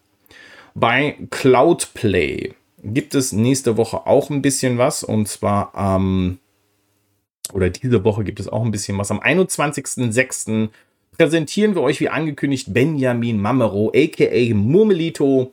Bei 0.74 1.16
Cloudplay 1.30 2.54
gibt 2.82 3.14
es 3.14 3.32
nächste 3.32 3.76
Woche 3.76 4.06
auch 4.06 4.30
ein 4.30 4.42
bisschen 4.42 4.78
was 4.78 5.02
und 5.02 5.28
zwar 5.28 5.74
am 5.74 6.02
ähm, 6.02 6.38
oder 7.52 7.68
diese 7.68 8.04
Woche 8.04 8.22
gibt 8.22 8.38
es 8.38 8.48
auch 8.48 8.64
ein 8.64 8.70
bisschen 8.70 8.96
was. 8.98 9.10
Am 9.10 9.18
21.06. 9.18 10.68
präsentieren 11.16 11.74
wir 11.74 11.82
euch 11.82 12.00
wie 12.00 12.08
angekündigt 12.08 12.72
Benjamin 12.72 13.40
Mamero, 13.40 13.92
aka 13.92 14.54
Murmelito 14.54 15.52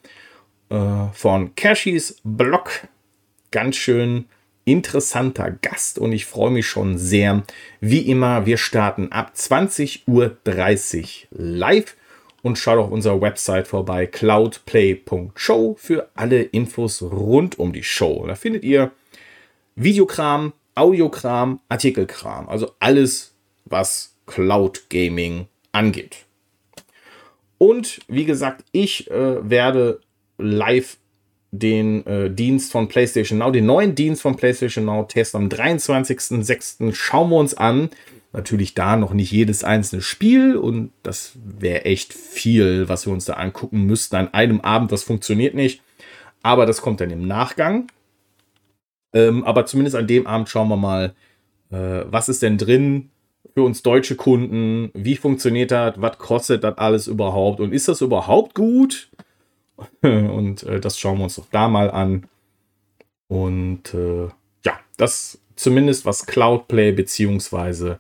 äh, 0.69 1.07
von 1.13 1.55
Cashys 1.55 2.19
Blog. 2.23 2.87
Ganz 3.51 3.75
schön 3.75 4.25
interessanter 4.65 5.49
Gast 5.49 5.97
und 5.97 6.11
ich 6.11 6.25
freue 6.25 6.51
mich 6.51 6.67
schon 6.67 6.97
sehr. 6.97 7.43
Wie 7.79 8.01
immer, 8.01 8.45
wir 8.45 8.57
starten 8.57 9.11
ab 9.13 9.31
20.30 9.33 10.07
Uhr 10.07 10.37
live 11.31 11.95
und 12.41 12.57
schaut 12.57 12.77
auf 12.77 12.91
unserer 12.91 13.21
Website 13.21 13.67
vorbei 13.67 14.07
cloudplay.show 14.07 15.77
für 15.79 16.09
alle 16.15 16.41
Infos 16.41 17.01
rund 17.01 17.57
um 17.57 17.71
die 17.71 17.83
Show. 17.83 18.25
Da 18.27 18.35
findet 18.35 18.63
ihr 18.63 18.91
Videokram, 19.75 20.51
Audiokram, 20.75 21.61
Artikelkram, 21.69 22.49
also 22.49 22.71
alles, 22.79 23.33
was 23.63 24.15
Cloud 24.25 24.89
Gaming 24.89 25.47
angeht. 25.71 26.25
Und 27.57 28.01
wie 28.07 28.25
gesagt, 28.25 28.65
ich 28.71 29.09
äh, 29.09 29.49
werde 29.49 30.01
live 30.37 30.97
den 31.51 32.05
äh, 32.05 32.29
Dienst 32.29 32.71
von 32.71 32.87
PlayStation 32.87 33.39
Now, 33.39 33.51
den 33.51 33.65
neuen 33.65 33.95
Dienst 33.95 34.21
von 34.21 34.35
PlayStation 34.35 34.85
Now 34.85 35.03
testen 35.03 35.43
am 35.43 35.49
23.06. 35.49 36.93
Schauen 36.93 37.29
wir 37.29 37.37
uns 37.37 37.53
an. 37.53 37.89
Natürlich 38.33 38.73
da 38.73 38.97
noch 38.97 39.13
nicht 39.13 39.31
jedes 39.31 39.63
einzelne 39.63 40.01
Spiel 40.01 40.57
und 40.57 40.91
das 41.01 41.31
wäre 41.35 41.85
echt 41.85 42.13
viel, 42.13 42.89
was 42.89 43.05
wir 43.07 43.13
uns 43.13 43.25
da 43.25 43.33
angucken 43.33 43.85
müssten 43.85 44.17
an 44.17 44.33
einem 44.33 44.61
Abend. 44.61 44.91
Das 44.91 45.03
funktioniert 45.03 45.55
nicht. 45.55 45.81
Aber 46.43 46.65
das 46.65 46.81
kommt 46.81 46.99
dann 47.01 47.09
im 47.09 47.25
Nachgang. 47.25 47.87
Ähm, 49.13 49.43
aber 49.43 49.65
zumindest 49.65 49.95
an 49.95 50.07
dem 50.07 50.27
Abend 50.27 50.49
schauen 50.49 50.67
wir 50.67 50.77
mal, 50.77 51.15
äh, 51.71 52.03
was 52.05 52.29
ist 52.29 52.43
denn 52.43 52.57
drin 52.57 53.09
für 53.53 53.63
uns 53.63 53.81
deutsche 53.81 54.15
Kunden? 54.15 54.91
Wie 54.93 55.15
funktioniert 55.15 55.71
das? 55.71 55.95
Was 55.97 56.17
kostet 56.17 56.63
das 56.63 56.77
alles 56.77 57.07
überhaupt? 57.07 57.59
Und 57.59 57.73
ist 57.73 57.87
das 57.87 58.01
überhaupt 58.01 58.53
gut? 58.53 59.09
Und 60.01 60.63
äh, 60.63 60.79
das 60.79 60.99
schauen 60.99 61.17
wir 61.17 61.25
uns 61.25 61.35
doch 61.35 61.47
da 61.51 61.67
mal 61.67 61.91
an. 61.91 62.27
Und 63.27 63.93
äh, 63.93 64.27
ja, 64.65 64.79
das 64.97 65.39
zumindest 65.55 66.05
was 66.05 66.25
Cloudplay 66.25 66.91
beziehungsweise 66.91 67.99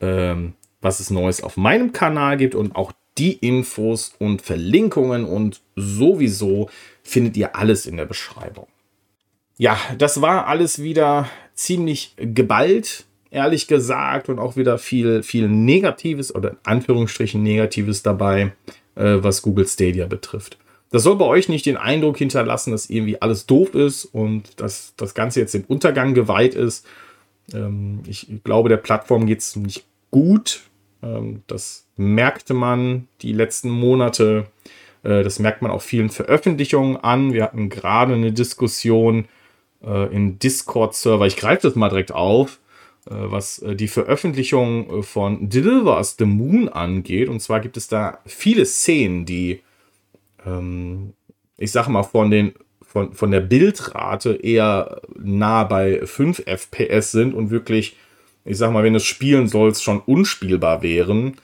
ähm, 0.00 0.54
was 0.80 1.00
es 1.00 1.10
Neues 1.10 1.42
auf 1.42 1.56
meinem 1.56 1.92
Kanal 1.92 2.36
gibt 2.36 2.54
und 2.54 2.76
auch 2.76 2.92
die 3.18 3.32
Infos 3.32 4.14
und 4.18 4.40
Verlinkungen 4.42 5.24
und 5.24 5.60
sowieso 5.76 6.70
findet 7.02 7.36
ihr 7.36 7.56
alles 7.56 7.86
in 7.86 7.96
der 7.96 8.06
Beschreibung. 8.06 8.66
Ja, 9.58 9.78
das 9.98 10.22
war 10.22 10.46
alles 10.46 10.82
wieder 10.82 11.28
ziemlich 11.54 12.14
geballt, 12.16 13.04
ehrlich 13.30 13.66
gesagt, 13.66 14.30
und 14.30 14.38
auch 14.38 14.56
wieder 14.56 14.78
viel, 14.78 15.22
viel 15.22 15.48
Negatives 15.48 16.34
oder 16.34 16.52
in 16.52 16.56
Anführungsstrichen 16.62 17.42
Negatives 17.42 18.02
dabei, 18.02 18.52
äh, 18.94 19.16
was 19.18 19.42
Google 19.42 19.66
Stadia 19.66 20.06
betrifft. 20.06 20.56
Das 20.90 21.04
soll 21.04 21.16
bei 21.16 21.24
euch 21.24 21.48
nicht 21.48 21.66
den 21.66 21.76
Eindruck 21.76 22.18
hinterlassen, 22.18 22.72
dass 22.72 22.90
irgendwie 22.90 23.22
alles 23.22 23.46
doof 23.46 23.74
ist 23.74 24.04
und 24.06 24.60
dass 24.60 24.94
das 24.96 25.14
Ganze 25.14 25.40
jetzt 25.40 25.54
dem 25.54 25.64
Untergang 25.64 26.14
geweiht 26.14 26.54
ist. 26.54 26.84
Ähm, 27.54 28.00
ich 28.06 28.26
glaube, 28.42 28.68
der 28.68 28.76
Plattform 28.76 29.26
geht 29.26 29.38
es 29.38 29.54
nicht 29.56 29.84
gut. 30.10 30.62
Ähm, 31.02 31.42
das 31.46 31.86
merkte 31.96 32.54
man 32.54 33.06
die 33.22 33.32
letzten 33.32 33.70
Monate. 33.70 34.46
Äh, 35.04 35.22
das 35.22 35.38
merkt 35.38 35.62
man 35.62 35.70
auch 35.70 35.82
vielen 35.82 36.10
Veröffentlichungen 36.10 36.96
an. 36.96 37.32
Wir 37.32 37.44
hatten 37.44 37.68
gerade 37.68 38.14
eine 38.14 38.32
Diskussion 38.32 39.26
äh, 39.84 40.12
im 40.12 40.40
Discord-Server. 40.40 41.26
Ich 41.26 41.36
greife 41.36 41.68
das 41.68 41.76
mal 41.76 41.88
direkt 41.88 42.12
auf 42.12 42.58
äh, 43.06 43.14
was 43.14 43.64
die 43.64 43.88
Veröffentlichung 43.88 45.04
von 45.04 45.48
Deliver 45.48 46.02
the 46.02 46.24
Moon 46.24 46.68
angeht. 46.68 47.28
Und 47.28 47.38
zwar 47.40 47.60
gibt 47.60 47.76
es 47.76 47.86
da 47.86 48.18
viele 48.26 48.66
Szenen, 48.66 49.24
die 49.24 49.60
ähm, 50.46 51.14
ich 51.56 51.72
sage 51.72 51.90
mal, 51.90 52.02
von, 52.02 52.30
den, 52.30 52.52
von, 52.82 53.12
von 53.12 53.30
der 53.30 53.40
Bildrate 53.40 54.32
eher 54.32 55.02
nah 55.18 55.64
bei 55.64 56.04
5 56.04 56.42
FPS 56.46 57.12
sind 57.12 57.34
und 57.34 57.50
wirklich, 57.50 57.96
ich 58.44 58.56
sag 58.56 58.72
mal, 58.72 58.82
wenn 58.82 58.94
es 58.94 59.04
spielen 59.04 59.48
sollst, 59.48 59.82
schon 59.82 60.00
unspielbar 60.00 60.82
wären. 60.82 61.36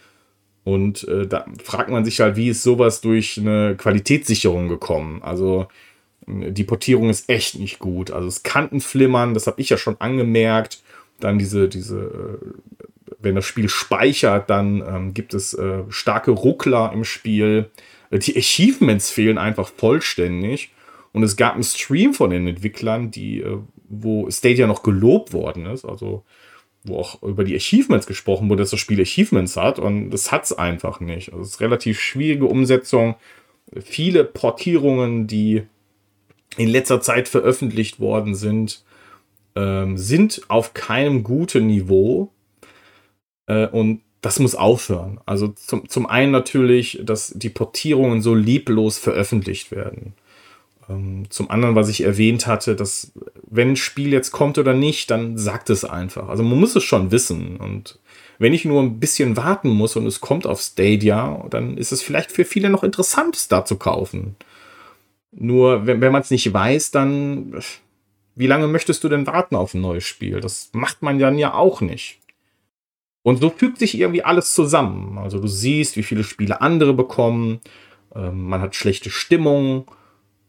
Und 0.65 1.07
äh, 1.07 1.27
da 1.27 1.47
fragt 1.63 1.91
man 1.91 2.05
sich 2.05 2.21
halt, 2.21 2.37
wie 2.37 2.49
ist 2.49 2.63
sowas 2.63 3.01
durch 3.01 3.39
eine 3.39 3.77
Qualitätssicherung 3.77 4.69
gekommen? 4.69 5.23
Also 5.23 5.69
die 6.27 6.65
Portierung 6.65 7.09
ist 7.09 7.29
echt 7.29 7.59
nicht 7.59 7.79
gut. 7.79 8.11
Also 8.11 8.27
es 8.27 8.43
Kantenflimmern, 8.43 9.35
das 9.35 9.47
habe 9.47 9.61
ich 9.61 9.69
ja 9.69 9.77
schon 9.77 10.01
angemerkt. 10.01 10.83
Dann 11.21 11.39
diese, 11.39 11.69
diese, 11.69 11.99
äh, 11.99 12.85
wenn 13.21 13.37
das 13.37 13.45
Spiel 13.45 13.69
speichert, 13.69 14.51
dann 14.51 14.83
ähm, 14.87 15.15
gibt 15.15 15.35
es 15.35 15.55
äh, 15.55 15.85
starke 15.89 16.33
Ruckler 16.33 16.91
im 16.93 17.05
Spiel. 17.05 17.71
Die 18.11 18.37
Achievements 18.37 19.11
fehlen 19.11 19.39
einfach 19.39 19.69
vollständig. 19.69 20.73
Und 21.13 21.23
es 21.23 21.37
gab 21.37 21.55
einen 21.55 21.63
Stream 21.63 22.13
von 22.13 22.31
den 22.31 22.47
Entwicklern, 22.47 23.11
die, 23.11 23.41
äh, 23.41 23.59
wo 23.89 24.31
Stadia 24.31 24.67
noch 24.67 24.83
gelobt 24.83 25.33
worden 25.33 25.67
ist. 25.67 25.85
Also 25.85 26.25
wo 26.87 26.99
auch 26.99 27.23
über 27.23 27.45
die 27.45 27.57
Achievements 27.57 28.07
gesprochen 28.07 28.49
wurde, 28.49 28.63
dass 28.63 28.71
das 28.71 28.81
Spiel 28.81 29.01
Achievements 29.01 29.57
hat 29.57 29.79
und 29.79 30.11
das 30.11 30.31
hat 30.33 30.45
es 30.45 30.53
einfach 30.53 31.01
nicht. 31.01 31.33
Also 31.33 31.43
es 31.43 31.51
ist 31.51 31.61
relativ 31.61 32.01
schwierige 32.01 32.47
Umsetzung. 32.47 33.17
Viele 33.75 34.25
Portierungen, 34.25 35.27
die 35.27 35.63
in 36.57 36.69
letzter 36.69 37.01
Zeit 37.01 37.29
veröffentlicht 37.29 38.01
worden 38.01 38.35
sind, 38.35 38.85
ähm, 39.57 39.99
sind 39.99 40.43
auf 40.49 40.75
keinem 40.75 41.25
guten 41.25 41.67
Niveau. 41.67 42.31
Äh, 43.47 43.67
und 43.67 44.03
das 44.27 44.41
muss 44.41 44.57
aufhören. 44.57 45.21
Also 45.25 45.47
zum, 45.55 45.89
zum 45.89 46.07
einen 46.07 46.33
natürlich, 46.33 47.01
dass 47.05 47.33
die 47.37 47.49
Portierungen 47.49 48.23
so 48.23 48.35
lieblos 48.35 48.99
veröffentlicht 48.99 49.71
werden. 49.71 50.15
Ähm, 50.89 51.27
zum 51.31 51.49
anderen, 51.49 51.77
was 51.77 51.89
ich 51.89 52.01
erwähnt 52.01 52.49
hatte, 52.49 52.75
dass 52.75 53.13
wenn 53.49 53.71
ein 53.71 53.77
Spiel 53.77 54.13
jetzt 54.13 54.33
kommt 54.33 54.59
oder 54.59 54.75
nicht, 54.75 55.13
dann 55.13 55.39
sagt 55.39 55.71
es 55.71 55.85
einfach. 55.85 56.29
Also 56.29 56.43
man 56.43 56.59
muss 56.59 56.75
es 56.75 56.83
schon 56.83 57.13
wissen. 57.13 57.59
Und 57.59 58.01
wenn 58.41 58.53
ich 58.53 58.65
nur 58.65 58.83
ein 58.83 58.99
bisschen 58.99 59.37
warten 59.37 59.69
muss 59.69 59.95
und 59.95 60.07
es 60.07 60.21
kommt 60.21 60.45
auf 60.45 60.61
Stadia, 60.61 61.47
dann 61.49 61.77
ist 61.77 61.93
es 61.93 62.03
vielleicht 62.03 62.33
für 62.33 62.45
viele 62.45 62.69
noch 62.69 62.83
interessant, 62.83 63.37
es 63.37 63.47
da 63.47 63.65
zu 63.65 63.77
kaufen. 63.77 64.35
Nur 65.31 65.87
wenn, 65.87 66.01
wenn 66.01 66.11
man 66.11 66.23
es 66.23 66.33
nicht 66.33 66.53
weiß, 66.53 66.91
dann 66.91 67.55
wie 68.35 68.49
lange 68.49 68.67
möchtest 68.67 69.05
du 69.05 69.09
denn 69.09 69.29
warten 69.29 69.55
auf 69.55 69.73
ein 69.73 69.83
neues 69.83 70.03
Spiel? 70.03 70.41
Das 70.41 70.71
macht 70.73 71.01
man 71.03 71.21
dann 71.21 71.39
ja 71.39 71.55
auch 71.55 71.81
nicht. 71.81 72.19
Und 73.27 73.41
so 73.41 73.51
fügt 73.51 73.81
sich 73.81 73.99
irgendwie 73.99 74.23
alles 74.23 74.55
zusammen. 74.55 75.19
Also 75.19 75.41
du 75.41 75.49
siehst, 75.49 75.97
wie 75.97 76.05
viele 76.05 76.23
Spiele 76.23 76.61
andere 76.61 76.95
bekommen. 76.95 77.59
Ähm, 78.15 78.45
man 78.45 78.61
hat 78.61 78.77
schlechte 78.77 79.11
Stimmung. 79.11 79.91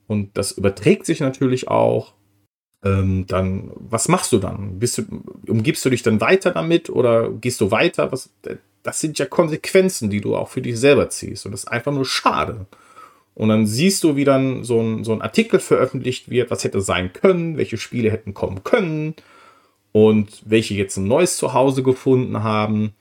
Und 0.05 0.37
das 0.37 0.51
überträgt 0.51 1.07
sich 1.07 1.19
natürlich 1.19 1.69
auch. 1.69 2.13
Ähm, 2.85 3.25
dann, 3.25 3.71
was 3.73 4.09
machst 4.09 4.31
du 4.31 4.37
dann? 4.37 4.77
Bist 4.77 4.99
du, 4.99 5.05
umgibst 5.47 5.83
du 5.85 5.89
dich 5.89 6.03
dann 6.03 6.21
weiter 6.21 6.51
damit 6.51 6.91
oder 6.91 7.31
gehst 7.31 7.61
du 7.61 7.71
weiter? 7.71 8.11
Was, 8.11 8.29
das 8.83 8.99
sind 8.99 9.17
ja 9.17 9.25
Konsequenzen, 9.25 10.11
die 10.11 10.21
du 10.21 10.35
auch 10.35 10.49
für 10.49 10.61
dich 10.61 10.79
selber 10.79 11.09
ziehst. 11.09 11.47
Und 11.47 11.53
das 11.53 11.63
ist 11.63 11.69
einfach 11.69 11.91
nur 11.91 12.05
schade. 12.05 12.67
Und 13.33 13.49
dann 13.49 13.65
siehst 13.65 14.03
du, 14.03 14.15
wie 14.15 14.23
dann 14.23 14.63
so 14.63 14.79
ein, 14.79 15.03
so 15.03 15.13
ein 15.13 15.23
Artikel 15.23 15.59
veröffentlicht 15.59 16.29
wird, 16.29 16.51
was 16.51 16.63
hätte 16.63 16.81
sein 16.81 17.11
können, 17.11 17.57
welche 17.57 17.77
Spiele 17.77 18.11
hätten 18.11 18.35
kommen 18.35 18.63
können 18.63 19.15
und 19.91 20.43
welche 20.45 20.73
jetzt 20.73 20.97
ein 20.97 21.07
neues 21.07 21.37
Zuhause 21.37 21.83
gefunden 21.83 22.43
haben, 22.43 22.93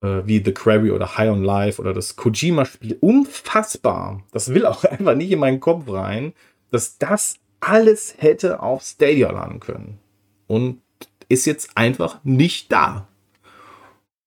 äh, 0.00 0.22
wie 0.24 0.42
The 0.44 0.52
Quarry 0.52 0.90
oder 0.90 1.16
High 1.16 1.30
on 1.30 1.42
Life 1.42 1.80
oder 1.80 1.92
das 1.92 2.16
Kojima-Spiel. 2.16 2.98
Unfassbar. 3.00 4.22
Das 4.32 4.54
will 4.54 4.66
auch 4.66 4.84
einfach 4.84 5.14
nicht 5.14 5.30
in 5.30 5.40
meinen 5.40 5.60
Kopf 5.60 5.88
rein, 5.88 6.32
dass 6.70 6.98
das 6.98 7.36
alles 7.60 8.14
hätte 8.18 8.62
auf 8.62 8.82
Stadia 8.82 9.30
landen 9.30 9.60
können. 9.60 9.98
Und 10.46 10.80
ist 11.28 11.46
jetzt 11.46 11.76
einfach 11.76 12.20
nicht 12.24 12.72
da. 12.72 13.08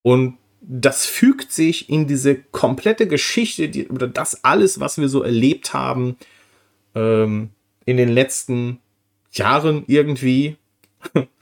Und 0.03 0.37
das 0.61 1.05
fügt 1.05 1.51
sich 1.51 1.89
in 1.89 2.05
diese 2.05 2.35
komplette 2.35 3.07
Geschichte, 3.07 3.69
die, 3.69 3.87
oder 3.87 4.07
das 4.07 4.43
alles, 4.43 4.79
was 4.79 4.99
wir 4.99 5.09
so 5.09 5.23
erlebt 5.23 5.73
haben 5.73 6.17
ähm, 6.93 7.49
in 7.85 7.97
den 7.97 8.09
letzten 8.09 8.79
Jahren 9.31 9.83
irgendwie. 9.87 10.57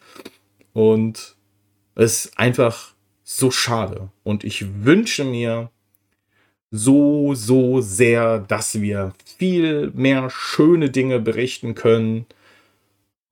Und 0.73 1.35
es 1.95 2.25
ist 2.25 2.39
einfach 2.39 2.93
so 3.23 3.51
schade. 3.51 4.09
Und 4.23 4.43
ich 4.43 4.83
wünsche 4.83 5.23
mir 5.23 5.69
so, 6.71 7.33
so 7.33 7.81
sehr, 7.81 8.39
dass 8.39 8.81
wir 8.81 9.13
viel 9.37 9.91
mehr 9.91 10.29
schöne 10.29 10.89
Dinge 10.89 11.19
berichten 11.19 11.75
können. 11.75 12.25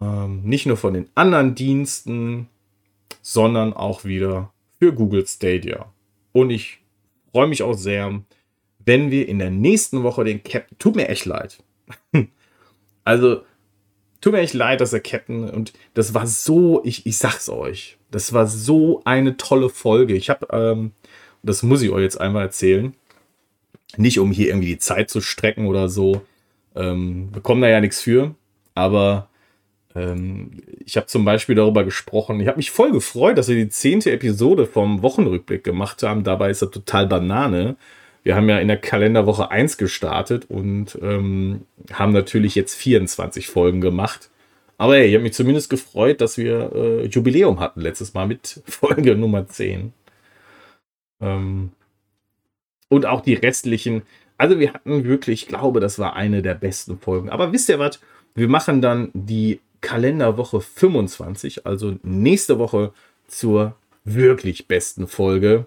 Ähm, 0.01 0.43
nicht 0.43 0.65
nur 0.65 0.77
von 0.77 0.93
den 0.93 1.09
anderen 1.15 1.55
Diensten, 1.55 2.47
sondern 3.21 3.73
auch 3.73 4.05
wieder 4.05 4.51
für 4.79 4.93
Google 4.93 5.25
Stadia. 5.25 5.91
Und 6.31 6.49
ich 6.49 6.79
freue 7.31 7.47
mich 7.47 7.63
auch 7.63 7.73
sehr, 7.73 8.21
wenn 8.79 9.11
wir 9.11 9.27
in 9.27 9.39
der 9.39 9.51
nächsten 9.51 10.03
Woche 10.03 10.23
den 10.23 10.43
Captain. 10.43 10.77
Tut 10.77 10.95
mir 10.95 11.09
echt 11.09 11.25
leid. 11.25 11.63
also, 13.03 13.41
tut 14.21 14.33
mir 14.33 14.39
echt 14.39 14.53
leid, 14.53 14.81
dass 14.81 14.91
der 14.91 14.99
Captain. 14.99 15.49
Und 15.49 15.73
das 15.93 16.13
war 16.13 16.27
so, 16.27 16.81
ich, 16.83 17.05
ich 17.05 17.17
sag's 17.17 17.49
euch, 17.49 17.97
das 18.11 18.33
war 18.33 18.47
so 18.47 19.01
eine 19.05 19.37
tolle 19.37 19.69
Folge. 19.69 20.15
Ich 20.15 20.29
habe, 20.29 20.47
ähm, 20.51 20.91
das 21.43 21.63
muss 21.63 21.81
ich 21.81 21.89
euch 21.89 22.03
jetzt 22.03 22.19
einmal 22.19 22.43
erzählen. 22.43 22.93
Nicht 23.97 24.19
um 24.19 24.31
hier 24.31 24.47
irgendwie 24.47 24.67
die 24.67 24.79
Zeit 24.79 25.09
zu 25.09 25.21
strecken 25.21 25.67
oder 25.67 25.89
so. 25.89 26.21
Ähm, 26.75 27.31
bekommen 27.31 27.61
da 27.61 27.69
ja 27.69 27.81
nichts 27.81 28.01
für. 28.01 28.35
Aber 28.75 29.29
ähm, 29.95 30.61
ich 30.85 30.97
habe 30.97 31.07
zum 31.07 31.25
Beispiel 31.25 31.55
darüber 31.55 31.83
gesprochen, 31.83 32.39
ich 32.39 32.47
habe 32.47 32.57
mich 32.57 32.71
voll 32.71 32.91
gefreut, 32.91 33.37
dass 33.37 33.47
wir 33.47 33.55
die 33.55 33.69
zehnte 33.69 34.11
Episode 34.11 34.67
vom 34.67 35.01
Wochenrückblick 35.01 35.63
gemacht 35.63 36.03
haben. 36.03 36.23
Dabei 36.23 36.51
ist 36.51 36.61
er 36.61 36.71
total 36.71 37.07
Banane. 37.07 37.77
Wir 38.27 38.35
haben 38.35 38.49
ja 38.49 38.59
in 38.59 38.67
der 38.67 38.75
Kalenderwoche 38.75 39.51
1 39.51 39.77
gestartet 39.77 40.47
und 40.49 40.99
ähm, 41.01 41.61
haben 41.93 42.11
natürlich 42.11 42.55
jetzt 42.55 42.75
24 42.75 43.47
Folgen 43.47 43.79
gemacht. 43.79 44.29
Aber 44.77 44.95
hey, 44.97 45.07
ich 45.07 45.13
habe 45.13 45.23
mich 45.23 45.31
zumindest 45.31 45.69
gefreut, 45.69 46.19
dass 46.19 46.37
wir 46.37 46.73
äh, 46.75 47.05
Jubiläum 47.05 47.61
hatten 47.61 47.79
letztes 47.79 48.13
Mal 48.13 48.27
mit 48.27 48.61
Folge 48.67 49.15
Nummer 49.15 49.47
10. 49.47 49.93
Ähm, 51.21 51.71
und 52.89 53.05
auch 53.05 53.21
die 53.21 53.35
restlichen. 53.35 54.01
Also 54.37 54.59
wir 54.59 54.73
hatten 54.73 55.05
wirklich, 55.05 55.43
ich 55.43 55.47
glaube, 55.47 55.79
das 55.79 55.97
war 55.97 56.17
eine 56.17 56.41
der 56.41 56.55
besten 56.55 56.99
Folgen. 56.99 57.29
Aber 57.29 57.53
wisst 57.53 57.69
ihr 57.69 57.79
was? 57.79 58.01
Wir 58.35 58.49
machen 58.49 58.81
dann 58.81 59.09
die 59.13 59.61
Kalenderwoche 59.79 60.59
25, 60.59 61.65
also 61.65 61.95
nächste 62.03 62.59
Woche 62.59 62.91
zur 63.25 63.77
wirklich 64.03 64.67
besten 64.67 65.07
Folge. 65.07 65.65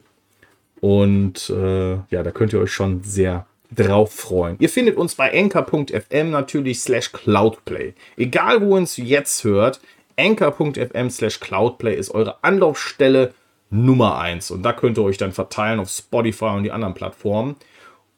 Und 0.80 1.50
äh, 1.50 1.92
ja, 2.10 2.22
da 2.22 2.30
könnt 2.30 2.52
ihr 2.52 2.60
euch 2.60 2.72
schon 2.72 3.02
sehr 3.02 3.46
drauf 3.74 4.12
freuen. 4.12 4.56
Ihr 4.58 4.68
findet 4.68 4.96
uns 4.96 5.14
bei 5.14 5.32
anchor.fm 5.32 6.30
natürlich 6.30 6.80
slash 6.80 7.12
cloudplay. 7.12 7.94
Egal 8.16 8.60
wo 8.60 8.70
ihr 8.70 8.78
uns 8.78 8.96
jetzt 8.96 9.44
hört, 9.44 9.80
anchor.fm 10.16 11.10
slash 11.10 11.38
cloudplay 11.40 11.94
ist 11.94 12.10
eure 12.10 12.42
Anlaufstelle 12.42 13.32
Nummer 13.70 14.18
1. 14.18 14.50
Und 14.50 14.62
da 14.62 14.72
könnt 14.72 14.98
ihr 14.98 15.04
euch 15.04 15.18
dann 15.18 15.32
verteilen 15.32 15.78
auf 15.80 15.88
Spotify 15.90 16.46
und 16.46 16.64
die 16.64 16.72
anderen 16.72 16.94
Plattformen. 16.94 17.54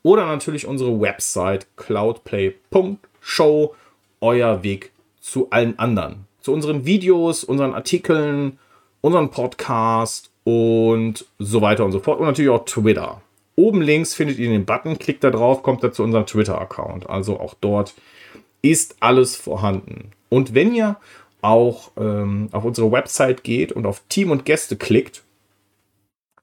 Oder 0.03 0.27
natürlich 0.27 0.67
unsere 0.67 1.01
Website 1.01 1.67
cloudplay.show, 1.77 3.75
euer 4.21 4.63
Weg 4.63 4.93
zu 5.21 5.49
allen 5.51 5.79
anderen. 5.79 6.27
Zu 6.41 6.53
unseren 6.53 6.87
Videos, 6.87 7.45
unseren 7.45 7.75
Artikeln, 7.75 8.59
unseren 9.01 9.31
Podcast 9.31 10.32
und 10.45 11.27
so 11.39 11.61
weiter 11.61 11.85
und 11.85 11.93
so 11.93 12.01
fort. 12.01 12.21
Und 12.21 12.27
natürlich 12.27 12.51
auch 12.51 12.65
Twitter. 12.65 13.23
Oben 13.55 13.83
links 13.83 14.15
findet 14.15 14.39
ihr 14.39 14.49
den 14.49 14.65
Button, 14.65 14.99
klickt 14.99 15.25
da 15.25 15.31
drauf, 15.31 15.63
kommt 15.63 15.85
da 15.85 15.93
zu 15.93 16.03
unserem 16.03 16.27
Twitter-Account. 16.27 17.09
Also 17.09 17.39
auch 17.39 17.55
dort 17.61 17.95
ist 18.63 18.97
alles 19.01 19.37
vorhanden. 19.37 20.13
Und 20.29 20.55
wenn 20.55 20.75
ihr 20.75 20.97
auch 21.43 21.91
ähm, 21.99 22.49
auf 22.53 22.65
unsere 22.65 22.91
Website 22.91 23.45
geht 23.45 23.73
und 23.73 23.85
auf 23.85 24.03
Team 24.09 24.31
und 24.31 24.45
Gäste 24.45 24.77
klickt, 24.77 25.23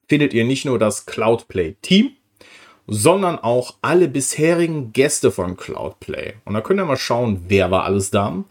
findet 0.07 0.33
ihr 0.33 0.43
nicht 0.43 0.65
nur 0.65 0.77
das 0.77 1.05
Cloudplay 1.05 1.75
Team, 1.81 2.11
sondern 2.87 3.39
auch 3.39 3.75
alle 3.81 4.07
bisherigen 4.07 4.91
Gäste 4.93 5.31
von 5.31 5.55
Cloudplay. 5.57 6.33
Und 6.45 6.53
da 6.53 6.61
könnt 6.61 6.79
ihr 6.79 6.85
mal 6.85 6.97
schauen, 6.97 7.45
wer 7.47 7.71
war 7.71 7.83
alles 7.83 8.11
da 8.11 8.43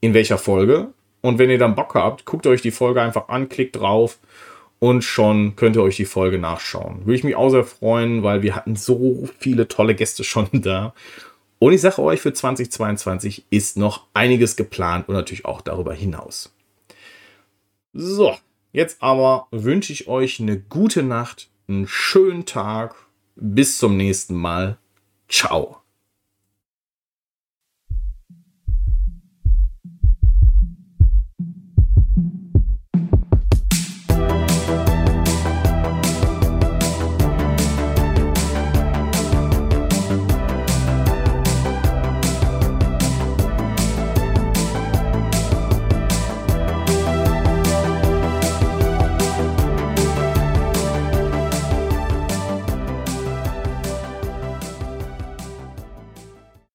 in 0.00 0.14
welcher 0.14 0.38
Folge. 0.38 0.88
Und 1.20 1.38
wenn 1.38 1.50
ihr 1.50 1.58
dann 1.58 1.74
Bock 1.74 1.94
habt, 1.94 2.24
guckt 2.24 2.46
euch 2.46 2.62
die 2.62 2.70
Folge 2.70 3.02
einfach 3.02 3.28
an, 3.28 3.48
klickt 3.48 3.76
drauf 3.76 4.18
und 4.78 5.02
schon 5.02 5.56
könnt 5.56 5.76
ihr 5.76 5.82
euch 5.82 5.96
die 5.96 6.04
Folge 6.04 6.38
nachschauen. 6.38 7.00
Würde 7.00 7.14
ich 7.14 7.24
mich 7.24 7.36
auch 7.36 7.50
sehr 7.50 7.64
freuen, 7.64 8.22
weil 8.22 8.42
wir 8.42 8.54
hatten 8.54 8.76
so 8.76 9.28
viele 9.38 9.68
tolle 9.68 9.94
Gäste 9.94 10.24
schon 10.24 10.48
da. 10.52 10.94
Und 11.58 11.72
ich 11.72 11.80
sage 11.80 12.02
euch, 12.02 12.20
für 12.20 12.32
2022 12.32 13.46
ist 13.50 13.76
noch 13.76 14.06
einiges 14.12 14.56
geplant 14.56 15.08
und 15.08 15.14
natürlich 15.14 15.46
auch 15.46 15.62
darüber 15.62 15.94
hinaus. 15.94 16.54
So, 17.94 18.36
jetzt 18.72 19.02
aber 19.02 19.48
wünsche 19.50 19.92
ich 19.92 20.06
euch 20.06 20.38
eine 20.38 20.58
gute 20.58 21.02
Nacht, 21.02 21.48
einen 21.66 21.88
schönen 21.88 22.44
Tag. 22.44 22.94
Bis 23.36 23.78
zum 23.78 23.96
nächsten 23.96 24.34
Mal. 24.34 24.78
Ciao. 25.28 25.85